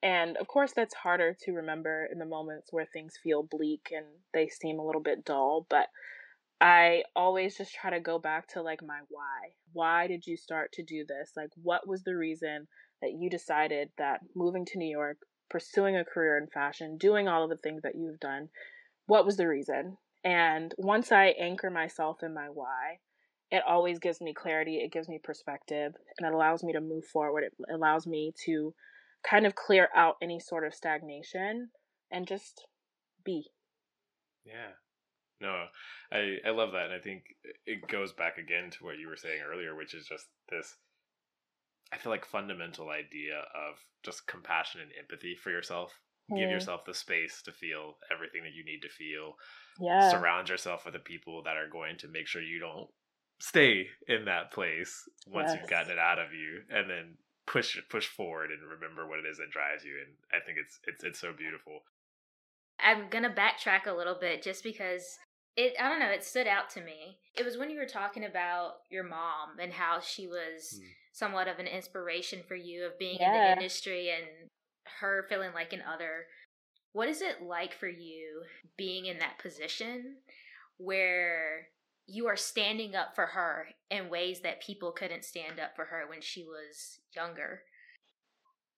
And 0.02 0.36
of 0.36 0.48
course, 0.48 0.72
that's 0.74 0.94
harder 0.94 1.36
to 1.44 1.52
remember 1.52 2.08
in 2.12 2.18
the 2.18 2.26
moments 2.26 2.72
where 2.72 2.86
things 2.86 3.14
feel 3.22 3.42
bleak 3.42 3.88
and 3.94 4.04
they 4.32 4.48
seem 4.48 4.78
a 4.78 4.84
little 4.84 5.00
bit 5.00 5.24
dull, 5.24 5.66
but 5.70 5.88
I 6.60 7.04
always 7.14 7.56
just 7.56 7.74
try 7.74 7.90
to 7.90 8.00
go 8.00 8.18
back 8.18 8.48
to 8.48 8.62
like 8.62 8.82
my 8.82 9.00
why. 9.08 9.52
Why 9.72 10.06
did 10.06 10.26
you 10.26 10.36
start 10.36 10.72
to 10.72 10.82
do 10.82 11.04
this? 11.06 11.32
Like, 11.36 11.50
what 11.62 11.86
was 11.86 12.02
the 12.02 12.16
reason 12.16 12.66
that 13.00 13.12
you 13.12 13.30
decided 13.30 13.90
that 13.98 14.20
moving 14.34 14.64
to 14.66 14.78
New 14.78 14.90
York, 14.90 15.18
pursuing 15.50 15.96
a 15.96 16.04
career 16.04 16.36
in 16.38 16.46
fashion, 16.46 16.96
doing 16.98 17.28
all 17.28 17.44
of 17.44 17.50
the 17.50 17.56
things 17.56 17.82
that 17.82 17.96
you've 17.96 18.20
done, 18.20 18.48
what 19.06 19.24
was 19.24 19.36
the 19.36 19.48
reason? 19.48 19.96
And 20.24 20.74
once 20.78 21.12
I 21.12 21.26
anchor 21.38 21.70
myself 21.70 22.22
in 22.22 22.32
my 22.32 22.46
why, 22.46 22.98
it 23.50 23.62
always 23.68 23.98
gives 23.98 24.20
me 24.20 24.32
clarity, 24.32 24.78
it 24.78 24.92
gives 24.92 25.08
me 25.08 25.20
perspective, 25.22 25.92
and 26.18 26.26
it 26.26 26.34
allows 26.34 26.64
me 26.64 26.72
to 26.72 26.80
move 26.80 27.04
forward. 27.04 27.44
It 27.44 27.52
allows 27.72 28.06
me 28.06 28.32
to 28.46 28.74
kind 29.28 29.46
of 29.46 29.54
clear 29.54 29.88
out 29.94 30.16
any 30.22 30.40
sort 30.40 30.66
of 30.66 30.74
stagnation 30.74 31.70
and 32.10 32.26
just 32.26 32.66
be. 33.24 33.50
Yeah. 34.44 34.72
No, 35.40 35.66
I 36.12 36.36
I 36.46 36.50
love 36.50 36.72
that 36.72 36.86
and 36.86 36.94
I 36.94 37.00
think 37.00 37.24
it 37.66 37.86
goes 37.88 38.12
back 38.12 38.38
again 38.38 38.70
to 38.70 38.84
what 38.84 38.98
you 38.98 39.08
were 39.08 39.16
saying 39.16 39.42
earlier, 39.42 39.74
which 39.74 39.94
is 39.94 40.06
just 40.06 40.26
this 40.48 40.76
I 41.92 41.98
feel 41.98 42.10
like 42.10 42.24
fundamental 42.24 42.90
idea 42.90 43.38
of 43.38 43.76
just 44.02 44.26
compassion 44.26 44.80
and 44.80 44.90
empathy 44.98 45.36
for 45.36 45.50
yourself. 45.50 45.92
Mm. 46.30 46.38
Give 46.38 46.50
yourself 46.50 46.84
the 46.84 46.94
space 46.94 47.42
to 47.42 47.52
feel 47.52 47.96
everything 48.12 48.42
that 48.42 48.54
you 48.54 48.64
need 48.64 48.80
to 48.82 48.88
feel. 48.88 49.34
Yeah. 49.78 50.10
Surround 50.10 50.48
yourself 50.48 50.84
with 50.84 50.94
the 50.94 51.00
people 51.00 51.42
that 51.44 51.56
are 51.56 51.68
going 51.68 51.98
to 51.98 52.08
make 52.08 52.26
sure 52.26 52.42
you 52.42 52.58
don't 52.58 52.88
stay 53.40 53.86
in 54.08 54.24
that 54.24 54.52
place 54.52 55.08
once 55.26 55.50
yes. 55.50 55.58
you've 55.60 55.70
gotten 55.70 55.92
it 55.92 55.98
out 55.98 56.18
of 56.18 56.32
you 56.32 56.62
and 56.70 56.88
then 56.88 57.14
push 57.46 57.76
push 57.90 58.06
forward 58.06 58.50
and 58.50 58.62
remember 58.62 59.06
what 59.06 59.18
it 59.18 59.26
is 59.30 59.36
that 59.36 59.50
drives 59.50 59.84
you 59.84 59.92
and 60.00 60.14
i 60.32 60.42
think 60.44 60.56
it's 60.58 60.78
it's 60.86 61.04
it's 61.04 61.20
so 61.20 61.30
beautiful 61.36 61.80
i'm 62.80 63.08
gonna 63.10 63.28
backtrack 63.28 63.86
a 63.86 63.92
little 63.92 64.16
bit 64.18 64.42
just 64.42 64.64
because 64.64 65.18
it 65.56 65.74
i 65.80 65.88
don't 65.88 66.00
know 66.00 66.10
it 66.10 66.24
stood 66.24 66.46
out 66.46 66.70
to 66.70 66.80
me 66.80 67.18
it 67.36 67.44
was 67.44 67.56
when 67.56 67.70
you 67.70 67.78
were 67.78 67.86
talking 67.86 68.24
about 68.24 68.74
your 68.90 69.04
mom 69.04 69.58
and 69.60 69.72
how 69.72 70.00
she 70.00 70.26
was 70.26 70.80
mm. 70.80 70.86
somewhat 71.12 71.48
of 71.48 71.58
an 71.58 71.66
inspiration 71.66 72.40
for 72.46 72.56
you 72.56 72.84
of 72.86 72.98
being 72.98 73.18
yeah. 73.20 73.28
in 73.28 73.32
the 73.32 73.52
industry 73.52 74.10
and 74.10 74.50
her 75.00 75.24
feeling 75.28 75.52
like 75.54 75.72
an 75.72 75.82
other 75.82 76.26
what 76.92 77.08
is 77.08 77.22
it 77.22 77.42
like 77.42 77.74
for 77.74 77.88
you 77.88 78.42
being 78.76 79.06
in 79.06 79.18
that 79.18 79.38
position 79.38 80.16
where 80.78 81.68
you 82.06 82.26
are 82.26 82.36
standing 82.36 82.94
up 82.94 83.14
for 83.14 83.26
her 83.26 83.68
in 83.90 84.10
ways 84.10 84.40
that 84.40 84.62
people 84.62 84.92
couldn't 84.92 85.24
stand 85.24 85.58
up 85.58 85.70
for 85.74 85.86
her 85.86 86.04
when 86.08 86.20
she 86.20 86.44
was 86.44 87.00
younger. 87.16 87.62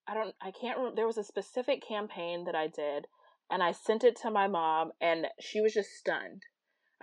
I 0.09 0.15
don't 0.15 0.35
I 0.41 0.53
can't 0.53 0.79
remember 0.79 0.97
there 0.97 1.07
was 1.07 1.19
a 1.19 1.25
specific 1.25 1.83
campaign 1.87 2.45
that 2.45 2.55
I 2.55 2.69
did 2.69 3.07
and 3.51 3.63
I 3.63 3.73
sent 3.73 4.05
it 4.05 4.17
to 4.23 4.31
my 4.31 4.47
mom 4.47 4.93
and 5.01 5.27
she 5.41 5.61
was 5.61 5.75
just 5.75 5.91
stunned. 5.91 6.43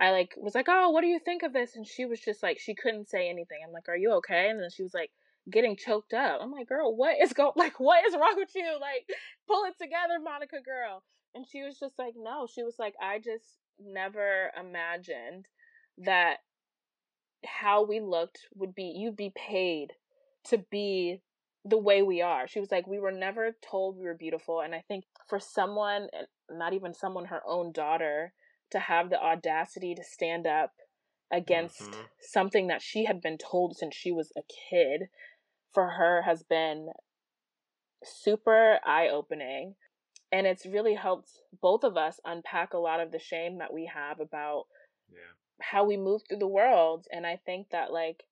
I 0.00 0.10
like 0.10 0.34
was 0.36 0.54
like, 0.54 0.66
"Oh, 0.68 0.90
what 0.90 1.02
do 1.02 1.06
you 1.06 1.18
think 1.18 1.42
of 1.42 1.52
this?" 1.52 1.76
and 1.76 1.86
she 1.86 2.04
was 2.04 2.20
just 2.20 2.42
like 2.42 2.58
she 2.58 2.74
couldn't 2.74 3.08
say 3.08 3.28
anything. 3.28 3.58
I'm 3.64 3.72
like, 3.72 3.88
"Are 3.88 3.96
you 3.96 4.12
okay?" 4.14 4.48
and 4.48 4.60
then 4.60 4.70
she 4.70 4.82
was 4.82 4.94
like 4.94 5.10
getting 5.50 5.76
choked 5.76 6.14
up. 6.14 6.40
I'm 6.42 6.50
like, 6.52 6.68
"Girl, 6.68 6.94
what 6.94 7.16
is 7.20 7.32
go 7.32 7.52
like 7.56 7.78
what 7.80 8.04
is 8.06 8.14
wrong 8.14 8.34
with 8.36 8.50
you? 8.54 8.76
Like 8.80 9.08
pull 9.46 9.64
it 9.64 9.74
together, 9.80 10.18
Monica 10.22 10.60
girl." 10.64 11.02
And 11.34 11.46
she 11.46 11.62
was 11.62 11.78
just 11.78 11.98
like, 11.98 12.14
"No." 12.16 12.46
She 12.52 12.62
was 12.62 12.76
like, 12.78 12.94
"I 13.02 13.18
just 13.18 13.58
never 13.78 14.50
imagined 14.58 15.46
that 15.98 16.38
how 17.44 17.84
we 17.84 18.00
looked 18.00 18.40
would 18.54 18.74
be 18.74 18.84
you'd 18.96 19.16
be 19.16 19.32
paid 19.36 19.92
to 20.44 20.58
be 20.70 21.20
the 21.64 21.78
way 21.78 22.02
we 22.02 22.20
are. 22.20 22.46
She 22.46 22.60
was 22.60 22.70
like, 22.70 22.86
we 22.86 22.98
were 22.98 23.12
never 23.12 23.56
told 23.62 23.96
we 23.96 24.04
were 24.04 24.14
beautiful. 24.14 24.60
And 24.60 24.74
I 24.74 24.82
think 24.86 25.04
for 25.28 25.40
someone, 25.40 26.08
not 26.50 26.74
even 26.74 26.92
someone, 26.92 27.26
her 27.26 27.40
own 27.46 27.72
daughter, 27.72 28.34
to 28.74 28.80
have 28.80 29.08
the 29.08 29.22
audacity 29.22 29.94
to 29.94 30.02
stand 30.04 30.46
up 30.46 30.72
against 31.32 31.80
mm-hmm. 31.80 32.00
something 32.20 32.66
that 32.66 32.82
she 32.82 33.04
had 33.04 33.20
been 33.20 33.38
told 33.38 33.76
since 33.76 33.94
she 33.94 34.12
was 34.12 34.32
a 34.36 34.42
kid 34.70 35.08
for 35.72 35.90
her 35.90 36.22
has 36.22 36.42
been 36.42 36.88
super 38.04 38.78
eye 38.84 39.08
opening. 39.08 39.74
And 40.32 40.46
it's 40.46 40.66
really 40.66 40.94
helped 40.94 41.30
both 41.62 41.84
of 41.84 41.96
us 41.96 42.18
unpack 42.24 42.74
a 42.74 42.78
lot 42.78 43.00
of 43.00 43.12
the 43.12 43.20
shame 43.20 43.58
that 43.58 43.72
we 43.72 43.90
have 43.94 44.18
about 44.18 44.64
yeah. 45.08 45.18
how 45.60 45.84
we 45.84 45.96
move 45.96 46.22
through 46.28 46.38
the 46.38 46.48
world. 46.48 47.06
And 47.12 47.24
I 47.24 47.38
think 47.46 47.68
that, 47.70 47.92
like, 47.92 48.24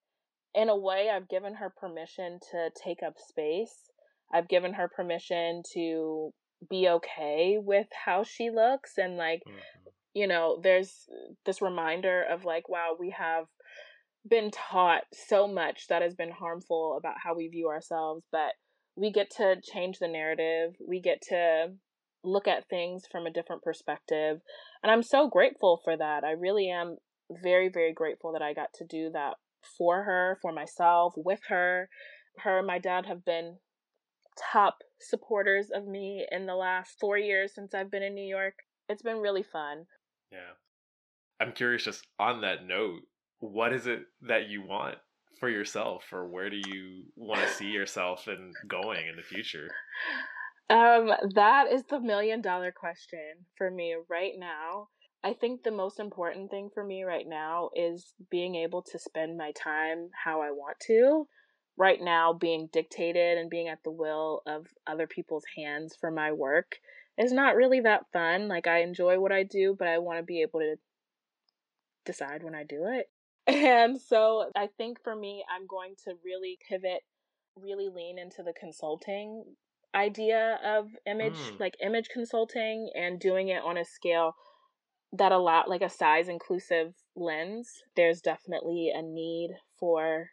in 0.53 0.69
a 0.69 0.77
way, 0.77 1.09
I've 1.09 1.29
given 1.29 1.55
her 1.55 1.71
permission 1.71 2.41
to 2.51 2.71
take 2.75 3.05
up 3.07 3.15
space. 3.19 3.91
I've 4.35 4.49
given 4.49 4.75
her 4.75 4.89
permission 4.89 5.63
to 5.75 6.33
be 6.69 6.89
okay 6.89 7.59
with 7.61 7.87
how 8.05 8.25
she 8.25 8.51
looks 8.51 8.99
and 8.99 9.17
like 9.17 9.43
mm-hmm. 9.47 9.59
You 10.15 10.27
know 10.27 10.59
there's 10.63 11.09
this 11.47 11.63
reminder 11.63 12.25
of 12.31 12.45
like 12.45 12.69
wow 12.69 12.95
we 12.99 13.11
have 13.11 13.47
been 14.29 14.51
taught 14.51 15.03
so 15.13 15.49
much 15.49 15.87
that 15.89 16.03
has 16.03 16.15
been 16.15 16.31
harmful 16.31 16.97
about 16.97 17.17
how 17.23 17.35
we 17.35 17.49
view 17.49 17.69
ourselves 17.69 18.25
but 18.31 18.53
we 18.95 19.11
get 19.11 19.31
to 19.31 19.57
change 19.63 19.99
the 19.99 20.09
narrative 20.09 20.75
we 20.87 21.01
get 21.01 21.21
to 21.23 21.67
look 22.25 22.47
at 22.47 22.69
things 22.69 23.03
from 23.11 23.27
a 23.27 23.33
different 23.33 23.63
perspective 23.63 24.41
and 24.83 24.93
i'm 24.93 25.03
so 25.03 25.29
grateful 25.29 25.81
for 25.83 25.97
that 25.97 26.23
i 26.23 26.31
really 26.31 26.71
am 26.71 26.97
very 27.43 27.69
very 27.69 27.93
grateful 27.93 28.33
that 28.33 28.43
i 28.43 28.53
got 28.53 28.69
to 28.73 28.85
do 28.85 29.11
that 29.13 29.35
for 29.77 30.05
her, 30.05 30.39
for 30.43 30.53
myself, 30.53 31.15
with 31.17 31.41
her. 31.49 31.89
Her 32.39 32.59
and 32.59 32.67
my 32.67 32.79
dad 32.79 33.07
have 33.07 33.25
been 33.25 33.59
top 34.53 34.79
supporters 35.01 35.71
of 35.73 35.87
me 35.87 36.27
in 36.31 36.47
the 36.47 36.55
last 36.55 36.99
four 36.99 37.19
years 37.19 37.55
since 37.55 37.75
I've 37.75 37.91
been 37.91 38.03
in 38.03 38.15
New 38.15 38.27
York. 38.27 38.55
It's 38.89 39.03
been 39.03 39.19
really 39.19 39.43
fun. 39.43 39.87
Yeah. 40.33 40.55
I'm 41.41 41.53
curious, 41.53 41.85
just 41.85 42.07
on 42.19 42.41
that 42.43 42.67
note, 42.67 43.01
what 43.41 43.73
is 43.73 43.87
it 43.87 44.01
that 44.23 44.49
you 44.49 44.63
want 44.63 44.97
for 45.41 45.49
yourself, 45.49 46.05
or 46.13 46.29
where 46.29 46.49
do 46.49 46.57
you 46.57 47.05
want 47.17 47.41
to 47.41 47.55
see 47.55 47.71
yourself 47.71 48.29
and 48.29 48.55
going 48.69 49.07
in 49.09 49.17
the 49.17 49.23
future? 49.23 49.69
Um, 50.71 51.11
that 51.35 51.71
is 51.71 51.83
the 51.91 52.01
million 52.01 52.41
dollar 52.41 52.73
question 52.73 53.45
for 53.59 53.71
me 53.71 53.95
right 54.09 54.33
now. 54.39 54.89
I 55.23 55.35
think 55.35 55.63
the 55.63 55.71
most 55.71 56.01
important 56.01 56.51
thing 56.51 56.71
for 56.73 56.83
me 56.83 57.05
right 57.05 57.27
now 57.29 57.69
is 57.77 58.15
being 58.31 58.55
able 58.55 58.81
to 58.91 58.99
spend 58.99 59.37
my 59.37 59.53
time 59.53 60.09
how 60.25 60.41
I 60.41 60.51
want 60.51 60.79
to. 60.87 61.27
Right 61.77 62.01
now, 62.01 62.33
being 62.33 62.71
dictated 62.73 63.37
and 63.37 63.51
being 63.51 63.69
at 63.69 63.83
the 63.85 63.91
will 63.91 64.43
of 64.47 64.67
other 64.87 65.07
people's 65.07 65.45
hands 65.57 65.95
for 66.01 66.11
my 66.11 66.33
work 66.33 66.77
is 67.19 67.33
not 67.33 67.57
really 67.57 67.81
that 67.81 68.07
fun. 68.13 68.49
Like, 68.49 68.67
I 68.67 68.83
enjoy 68.83 69.19
what 69.19 69.33
I 69.33 69.43
do, 69.43 69.75
but 69.79 69.89
I 69.89 69.99
want 69.99 70.19
to 70.19 70.25
be 70.25 70.43
able 70.43 70.61
to 70.61 70.77
decide 72.05 72.43
when 72.43 72.55
I 72.55 72.65
do 72.65 72.87
it. 72.87 73.07
And 73.49 74.01
so 74.01 74.51
I 74.55 74.69
think 74.79 75.03
for 75.03 75.17
me, 75.17 75.45
I'm 75.53 75.67
going 75.67 75.95
to 76.05 76.13
really 76.25 76.59
pivot, 76.69 77.01
really 77.57 77.89
lean 77.89 78.17
into 78.17 78.45
the 78.45 78.53
consulting 78.53 79.45
idea 79.93 80.61
of 80.65 80.87
image, 81.07 81.35
mm. 81.35 81.59
like 81.59 81.75
image 81.85 82.09
consulting, 82.09 82.91
and 82.95 83.19
doing 83.19 83.49
it 83.49 83.61
on 83.65 83.77
a 83.77 83.85
scale 83.85 84.37
that 85.13 85.33
a 85.33 85.39
lot 85.39 85.69
like 85.69 85.83
a 85.83 85.91
size 85.91 86.29
inclusive 86.29 86.95
lens 87.15 87.83
there's 87.97 88.21
definitely 88.21 88.91
a 88.95 89.03
need 89.03 89.51
for 89.79 90.31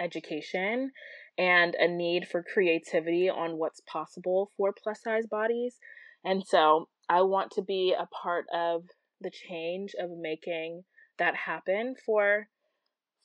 education 0.00 0.90
and 1.38 1.74
a 1.74 1.86
need 1.86 2.26
for 2.26 2.42
creativity 2.42 3.28
on 3.28 3.58
what's 3.58 3.80
possible 3.80 4.50
for 4.56 4.72
plus 4.72 5.02
size 5.02 5.26
bodies 5.26 5.78
and 6.26 6.42
so 6.46 6.88
i 7.08 7.22
want 7.22 7.50
to 7.50 7.62
be 7.62 7.94
a 7.98 8.06
part 8.06 8.44
of 8.54 8.82
the 9.20 9.30
change 9.30 9.94
of 9.98 10.10
making 10.10 10.82
that 11.18 11.34
happen 11.34 11.94
for 12.04 12.48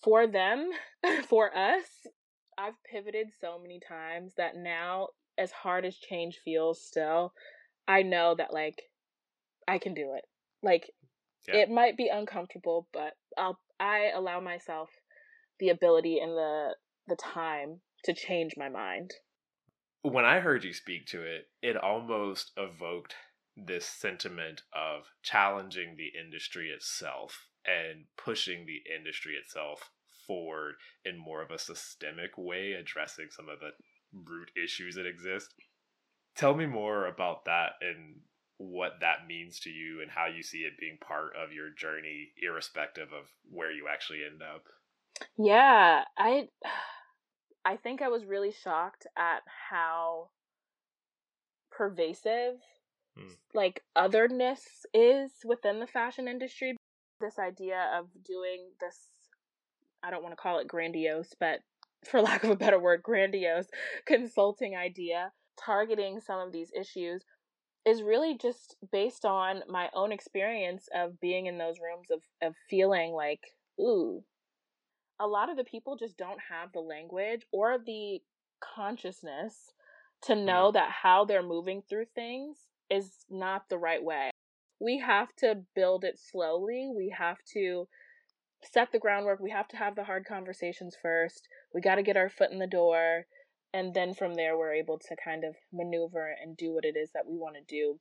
for 0.01 0.27
them 0.27 0.69
for 1.27 1.55
us 1.55 1.83
i've 2.57 2.81
pivoted 2.89 3.27
so 3.41 3.59
many 3.61 3.79
times 3.85 4.33
that 4.37 4.55
now 4.55 5.07
as 5.37 5.51
hard 5.51 5.85
as 5.85 5.97
change 5.97 6.39
feels 6.45 6.81
still 6.81 7.33
i 7.87 8.01
know 8.01 8.35
that 8.37 8.53
like 8.53 8.83
i 9.67 9.77
can 9.77 9.93
do 9.93 10.13
it 10.15 10.23
like 10.63 10.91
yeah. 11.47 11.57
it 11.57 11.69
might 11.69 11.97
be 11.97 12.07
uncomfortable, 12.07 12.87
but 12.93 13.13
I'll 13.37 13.59
I 13.79 14.11
allow 14.15 14.39
myself 14.39 14.89
the 15.59 15.69
ability 15.69 16.19
and 16.19 16.31
the 16.31 16.75
the 17.07 17.15
time 17.15 17.81
to 18.05 18.13
change 18.13 18.53
my 18.57 18.69
mind. 18.69 19.11
When 20.03 20.25
I 20.25 20.39
heard 20.39 20.63
you 20.63 20.73
speak 20.73 21.05
to 21.07 21.21
it, 21.21 21.47
it 21.61 21.77
almost 21.77 22.51
evoked 22.57 23.15
this 23.55 23.85
sentiment 23.85 24.61
of 24.73 25.03
challenging 25.21 25.95
the 25.95 26.11
industry 26.19 26.69
itself 26.69 27.47
and 27.65 28.05
pushing 28.17 28.65
the 28.65 28.81
industry 28.93 29.35
itself 29.35 29.91
forward 30.25 30.75
in 31.05 31.17
more 31.17 31.41
of 31.41 31.51
a 31.51 31.59
systemic 31.59 32.31
way, 32.37 32.73
addressing 32.73 33.27
some 33.29 33.49
of 33.49 33.59
the 33.59 33.71
root 34.13 34.49
issues 34.61 34.95
that 34.95 35.05
exist. 35.05 35.53
Tell 36.35 36.55
me 36.55 36.65
more 36.65 37.05
about 37.05 37.45
that 37.45 37.73
and 37.81 38.21
what 38.61 38.99
that 39.01 39.27
means 39.27 39.59
to 39.59 39.69
you 39.69 40.01
and 40.01 40.11
how 40.11 40.27
you 40.27 40.43
see 40.43 40.59
it 40.59 40.79
being 40.79 40.97
part 41.05 41.33
of 41.35 41.51
your 41.51 41.69
journey 41.71 42.29
irrespective 42.41 43.11
of 43.11 43.25
where 43.49 43.71
you 43.71 43.87
actually 43.91 44.19
end 44.23 44.41
up 44.41 44.63
yeah 45.37 46.03
i 46.17 46.47
i 47.65 47.75
think 47.75 48.01
i 48.01 48.07
was 48.07 48.25
really 48.25 48.51
shocked 48.51 49.07
at 49.17 49.41
how 49.69 50.29
pervasive 51.71 52.55
hmm. 53.17 53.33
like 53.53 53.83
otherness 53.95 54.85
is 54.93 55.31
within 55.45 55.79
the 55.79 55.87
fashion 55.87 56.27
industry 56.27 56.75
this 57.19 57.39
idea 57.39 57.89
of 57.97 58.07
doing 58.25 58.69
this 58.79 59.09
i 60.03 60.09
don't 60.09 60.23
want 60.23 60.33
to 60.33 60.41
call 60.41 60.59
it 60.59 60.67
grandiose 60.67 61.33
but 61.39 61.59
for 62.05 62.21
lack 62.21 62.43
of 62.43 62.49
a 62.49 62.55
better 62.55 62.79
word 62.79 63.01
grandiose 63.03 63.67
consulting 64.05 64.75
idea 64.75 65.31
targeting 65.63 66.19
some 66.19 66.39
of 66.39 66.51
these 66.51 66.71
issues 66.79 67.23
is 67.85 68.03
really 68.03 68.37
just 68.37 68.75
based 68.91 69.25
on 69.25 69.61
my 69.67 69.89
own 69.93 70.11
experience 70.11 70.87
of 70.93 71.19
being 71.19 71.47
in 71.47 71.57
those 71.57 71.77
rooms 71.79 72.09
of, 72.11 72.21
of 72.47 72.55
feeling 72.69 73.11
like, 73.11 73.41
ooh, 73.79 74.23
a 75.21 75.27
lot 75.27 75.49
of 75.49 75.57
the 75.57 75.63
people 75.63 75.95
just 75.95 76.17
don't 76.17 76.39
have 76.49 76.71
the 76.73 76.79
language 76.79 77.41
or 77.51 77.77
the 77.85 78.19
consciousness 78.75 79.71
to 80.23 80.35
know 80.35 80.69
mm. 80.69 80.73
that 80.73 80.89
how 81.03 81.25
they're 81.25 81.43
moving 81.43 81.83
through 81.87 82.05
things 82.15 82.57
is 82.89 83.25
not 83.29 83.69
the 83.69 83.77
right 83.77 84.03
way. 84.03 84.31
We 84.79 84.99
have 84.99 85.29
to 85.37 85.61
build 85.75 86.03
it 86.03 86.19
slowly. 86.19 86.91
We 86.95 87.13
have 87.17 87.37
to 87.53 87.87
set 88.73 88.91
the 88.91 88.99
groundwork. 88.99 89.39
We 89.39 89.51
have 89.51 89.67
to 89.69 89.77
have 89.77 89.95
the 89.95 90.03
hard 90.03 90.25
conversations 90.25 90.97
first. 90.99 91.47
We 91.73 91.81
got 91.81 91.95
to 91.95 92.03
get 92.03 92.17
our 92.17 92.29
foot 92.29 92.51
in 92.51 92.59
the 92.59 92.67
door 92.67 93.25
and 93.73 93.93
then 93.93 94.13
from 94.13 94.35
there 94.35 94.57
we're 94.57 94.73
able 94.73 94.99
to 94.99 95.15
kind 95.23 95.43
of 95.43 95.55
maneuver 95.71 96.35
and 96.41 96.57
do 96.57 96.73
what 96.73 96.85
it 96.85 96.95
is 96.97 97.11
that 97.13 97.27
we 97.27 97.37
want 97.37 97.55
to 97.55 97.75
do 97.75 97.99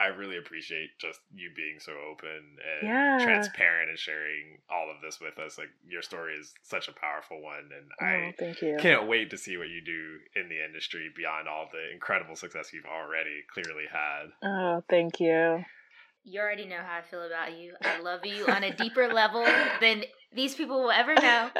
I 0.00 0.06
really 0.06 0.38
appreciate 0.38 0.98
just 0.98 1.20
you 1.34 1.50
being 1.54 1.78
so 1.78 1.92
open 2.10 2.28
and 2.30 2.88
yeah. 2.88 3.18
transparent 3.22 3.90
and 3.90 3.98
sharing 3.98 4.58
all 4.70 4.90
of 4.90 5.02
this 5.02 5.20
with 5.20 5.38
us. 5.38 5.58
Like 5.58 5.68
your 5.86 6.00
story 6.00 6.34
is 6.34 6.54
such 6.62 6.88
a 6.88 6.92
powerful 6.92 7.42
one, 7.42 7.68
and 7.76 7.86
oh, 8.00 8.06
I 8.06 8.34
thank 8.38 8.62
you. 8.62 8.78
can't 8.80 9.06
wait 9.06 9.30
to 9.30 9.38
see 9.38 9.58
what 9.58 9.68
you 9.68 9.82
do 9.84 10.40
in 10.40 10.48
the 10.48 10.64
industry 10.64 11.10
beyond 11.14 11.48
all 11.48 11.68
the 11.70 11.92
incredible 11.92 12.34
success 12.34 12.72
you've 12.72 12.86
already 12.86 13.42
clearly 13.52 13.84
had. 13.92 14.30
Oh, 14.42 14.82
thank 14.88 15.20
you. 15.20 15.64
You 16.24 16.40
already 16.40 16.66
know 16.66 16.80
how 16.84 16.98
I 16.98 17.02
feel 17.02 17.22
about 17.22 17.58
you. 17.58 17.74
I 17.82 18.00
love 18.00 18.24
you 18.24 18.46
on 18.46 18.64
a 18.64 18.74
deeper 18.74 19.08
level 19.12 19.44
than 19.80 20.04
these 20.34 20.54
people 20.54 20.82
will 20.82 20.90
ever 20.90 21.14
know. 21.14 21.50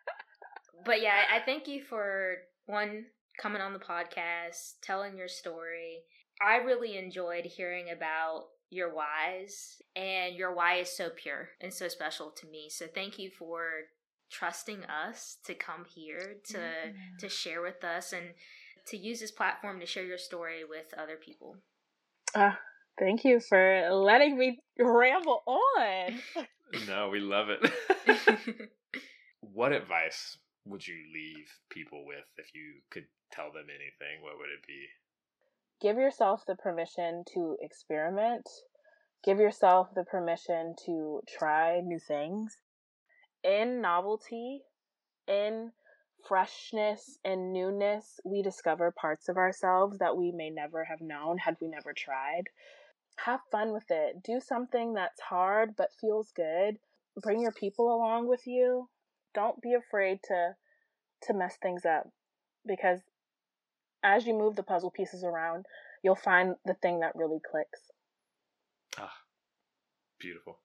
but 0.84 1.02
yeah, 1.02 1.22
I 1.32 1.40
thank 1.44 1.66
you 1.66 1.82
for 1.82 2.36
one 2.66 3.06
coming 3.38 3.60
on 3.60 3.72
the 3.72 3.78
podcast, 3.78 4.74
telling 4.82 5.16
your 5.16 5.28
story. 5.28 6.02
I 6.40 6.56
really 6.56 6.96
enjoyed 6.98 7.44
hearing 7.44 7.90
about 7.90 8.44
your 8.70 8.92
whys, 8.94 9.80
and 9.94 10.34
your 10.34 10.54
why 10.54 10.76
is 10.76 10.94
so 10.94 11.10
pure 11.10 11.50
and 11.60 11.72
so 11.72 11.88
special 11.88 12.30
to 12.30 12.46
me. 12.46 12.68
So 12.68 12.86
thank 12.86 13.18
you 13.18 13.30
for 13.30 13.60
trusting 14.30 14.84
us 14.84 15.38
to 15.44 15.54
come 15.54 15.84
here 15.94 16.36
to 16.48 16.58
mm-hmm. 16.58 17.16
to 17.20 17.28
share 17.28 17.62
with 17.62 17.84
us 17.84 18.12
and 18.12 18.26
to 18.88 18.96
use 18.96 19.20
this 19.20 19.30
platform 19.30 19.80
to 19.80 19.86
share 19.86 20.04
your 20.04 20.18
story 20.18 20.62
with 20.68 20.86
other 20.98 21.16
people. 21.16 21.56
Uh, 22.34 22.52
thank 22.98 23.24
you 23.24 23.40
for 23.40 23.88
letting 23.90 24.36
me 24.36 24.58
ramble 24.78 25.42
on. 25.46 26.46
no, 26.86 27.08
we 27.08 27.20
love 27.20 27.48
it. 27.50 27.72
what 29.40 29.72
advice 29.72 30.38
would 30.64 30.86
you 30.86 30.96
leave 31.14 31.48
people 31.70 32.04
with 32.06 32.26
if 32.36 32.54
you 32.54 32.80
could 32.90 33.06
tell 33.32 33.46
them 33.46 33.66
anything? 33.68 34.22
What 34.22 34.38
would 34.38 34.50
it 34.50 34.66
be? 34.66 34.86
Give 35.80 35.96
yourself 35.96 36.44
the 36.46 36.56
permission 36.56 37.24
to 37.34 37.56
experiment, 37.60 38.48
Give 39.26 39.40
yourself 39.40 39.92
the 39.92 40.04
permission 40.04 40.76
to 40.86 41.20
try 41.26 41.80
new 41.80 41.98
things. 41.98 42.58
In 43.42 43.80
novelty, 43.80 44.62
in 45.26 45.72
freshness 46.28 47.18
and 47.24 47.52
newness, 47.52 48.20
we 48.24 48.40
discover 48.40 48.92
parts 48.92 49.28
of 49.28 49.36
ourselves 49.36 49.98
that 49.98 50.16
we 50.16 50.30
may 50.30 50.50
never 50.50 50.84
have 50.84 51.00
known 51.00 51.38
had 51.38 51.56
we 51.60 51.66
never 51.66 51.92
tried. 51.92 52.44
Have 53.24 53.40
fun 53.50 53.72
with 53.72 53.90
it. 53.90 54.22
Do 54.22 54.38
something 54.38 54.94
that's 54.94 55.20
hard 55.20 55.74
but 55.76 55.92
feels 56.00 56.30
good. 56.30 56.78
Bring 57.20 57.40
your 57.40 57.52
people 57.52 57.92
along 57.92 58.28
with 58.28 58.46
you. 58.46 58.88
Don't 59.34 59.60
be 59.60 59.74
afraid 59.74 60.20
to 60.28 60.54
to 61.22 61.34
mess 61.34 61.56
things 61.56 61.84
up 61.84 62.08
because 62.64 63.00
as 64.02 64.26
you 64.26 64.34
move 64.34 64.56
the 64.56 64.62
puzzle 64.62 64.90
pieces 64.90 65.24
around, 65.24 65.66
you'll 66.02 66.14
find 66.16 66.54
the 66.64 66.74
thing 66.74 67.00
that 67.00 67.12
really 67.16 67.38
clicks. 67.50 67.80
Ah, 68.98 69.12
beautiful. 70.20 70.58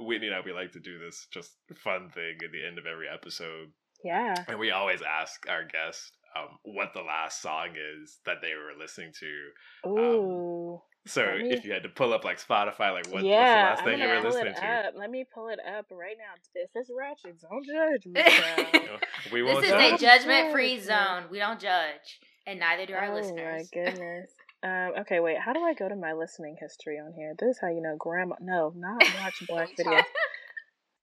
Whitney 0.00 0.28
and 0.28 0.36
I, 0.36 0.40
we 0.44 0.52
like 0.52 0.72
to 0.72 0.80
do 0.80 0.98
this 0.98 1.26
just 1.32 1.50
fun 1.76 2.10
thing 2.14 2.38
at 2.44 2.50
the 2.50 2.66
end 2.66 2.78
of 2.78 2.86
every 2.86 3.06
episode 3.12 3.68
Yeah. 4.04 4.34
And 4.48 4.58
we 4.58 4.70
always 4.72 5.00
ask 5.02 5.46
our 5.48 5.64
guests 5.64 6.10
um, 6.36 6.58
what 6.64 6.92
the 6.94 7.02
last 7.02 7.40
song 7.42 7.68
is 7.76 8.18
that 8.26 8.38
they 8.42 8.54
were 8.54 8.72
listening 8.78 9.12
to. 9.20 9.88
Ooh. 9.88 10.80
So 11.06 11.20
me- 11.36 11.52
if 11.52 11.64
you 11.64 11.72
had 11.72 11.82
to 11.84 11.88
pull 11.88 12.12
up 12.14 12.24
like 12.24 12.40
Spotify, 12.40 12.92
like 12.92 13.06
what, 13.12 13.22
yeah, 13.22 13.70
what's 13.70 13.82
the 13.82 13.84
last 13.84 13.84
thing 13.84 14.02
I'm 14.02 14.08
you 14.08 14.14
were 14.16 14.28
listening 14.28 14.54
to? 14.54 14.66
up. 14.66 14.94
Let 14.96 15.10
me 15.10 15.24
pull 15.32 15.48
it 15.48 15.58
up 15.60 15.86
right 15.92 16.16
now. 16.18 16.34
If 16.54 16.70
it's 16.74 16.90
ratchet, 16.96 17.38
don't 17.40 17.64
judge 17.66 18.06
me. 18.06 18.22
You 18.72 18.80
know, 18.86 18.96
we 19.32 19.42
This 19.42 19.52
won't 19.54 19.64
is 19.66 19.70
judge. 19.70 19.92
a 19.92 19.98
judgment 19.98 20.52
free 20.52 20.80
zone. 20.80 21.24
We 21.30 21.38
don't 21.38 21.60
judge. 21.60 22.20
And 22.46 22.60
neither 22.60 22.86
do 22.86 22.94
our 22.94 23.10
oh 23.10 23.14
listeners. 23.14 23.68
Oh 23.74 23.80
my 23.84 23.84
goodness. 23.90 24.30
Um, 24.64 24.92
okay, 25.02 25.20
wait. 25.20 25.38
How 25.38 25.52
do 25.52 25.60
I 25.60 25.74
go 25.74 25.88
to 25.88 25.96
my 25.96 26.12
listening 26.12 26.56
history 26.60 26.98
on 26.98 27.12
here? 27.14 27.34
This 27.38 27.56
is 27.56 27.58
how 27.60 27.68
you 27.68 27.80
know 27.82 27.96
grandma. 27.98 28.36
No, 28.40 28.72
not 28.76 29.02
watch 29.22 29.42
black 29.48 29.70
videos. 29.78 30.04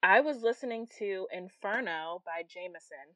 I 0.01 0.21
was 0.21 0.41
listening 0.41 0.87
to 0.99 1.27
Inferno 1.31 2.21
by 2.25 2.43
Jameson. 2.47 3.15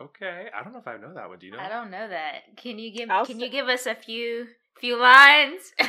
Okay, 0.00 0.48
I 0.54 0.62
don't 0.62 0.72
know 0.72 0.80
if 0.80 0.88
I 0.88 0.96
know 0.96 1.14
that 1.14 1.28
one. 1.28 1.38
Do 1.38 1.46
you 1.46 1.52
know? 1.52 1.58
I 1.60 1.68
don't 1.68 1.90
know 1.90 2.08
that. 2.08 2.56
Can 2.56 2.78
you 2.78 2.92
give 2.92 3.10
I'll 3.10 3.24
can 3.24 3.36
s- 3.36 3.42
you 3.42 3.48
give 3.50 3.68
us 3.68 3.86
a 3.86 3.94
few 3.94 4.46
few 4.78 4.98
lines? 5.00 5.72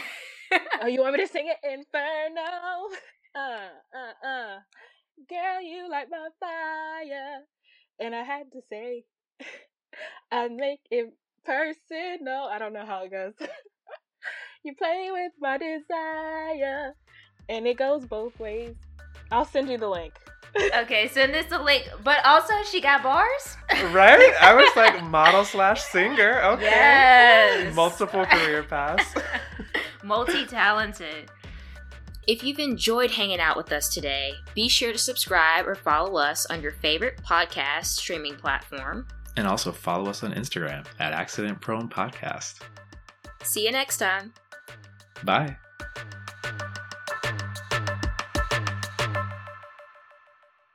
Oh, 0.81 0.85
you 0.87 1.01
want 1.01 1.15
me 1.17 1.25
to 1.25 1.27
sing 1.27 1.47
it? 1.49 1.57
Inferno. 1.67 2.41
Uh, 3.35 3.67
uh, 3.93 4.27
uh. 4.27 4.59
Girl, 5.27 5.61
you 5.61 5.89
light 5.89 6.07
my 6.09 6.29
fire. 6.39 7.39
And 7.99 8.13
I 8.15 8.23
had 8.23 8.51
to 8.53 8.61
say, 8.69 9.03
I 10.31 10.47
make 10.47 10.81
it 10.91 11.13
personal. 11.45 12.17
No, 12.21 12.43
I 12.51 12.59
don't 12.59 12.73
know 12.73 12.85
how 12.85 13.03
it 13.03 13.11
goes. 13.11 13.33
you 14.63 14.75
play 14.75 15.09
with 15.11 15.31
my 15.39 15.57
desire. 15.57 16.93
And 17.47 17.67
it 17.67 17.77
goes 17.77 18.05
both 18.05 18.39
ways. 18.39 18.75
I'll 19.31 19.45
send 19.45 19.69
you 19.69 19.77
the 19.77 19.89
link. 19.89 20.13
okay, 20.77 21.07
send 21.07 21.33
this 21.33 21.51
a 21.51 21.61
link. 21.61 21.87
But 22.03 22.25
also 22.25 22.53
she 22.63 22.81
got 22.81 23.03
bars? 23.03 23.57
right? 23.91 24.33
I 24.41 24.53
was 24.53 24.75
like 24.75 25.03
model 25.09 25.43
slash 25.45 25.83
singer. 25.83 26.41
Okay. 26.43 26.63
Yes. 26.63 27.75
Multiple 27.75 28.25
career 28.25 28.63
paths. 28.63 29.13
Multi 30.03 30.45
talented. 30.45 31.29
If 32.27 32.43
you've 32.43 32.57
enjoyed 32.59 33.11
hanging 33.11 33.39
out 33.39 33.55
with 33.55 33.71
us 33.71 33.87
today, 33.93 34.33
be 34.55 34.67
sure 34.67 34.91
to 34.91 34.97
subscribe 34.97 35.67
or 35.67 35.75
follow 35.75 36.17
us 36.17 36.47
on 36.47 36.59
your 36.61 36.71
favorite 36.71 37.21
podcast 37.23 37.85
streaming 37.85 38.35
platform. 38.35 39.05
And 39.37 39.47
also 39.47 39.71
follow 39.71 40.09
us 40.09 40.23
on 40.23 40.33
Instagram 40.33 40.85
at 40.99 41.13
Accident 41.13 41.59
Prone 41.61 41.89
Podcast. 41.89 42.59
See 43.43 43.65
you 43.65 43.71
next 43.71 43.97
time. 43.97 44.33
Bye. 45.23 45.57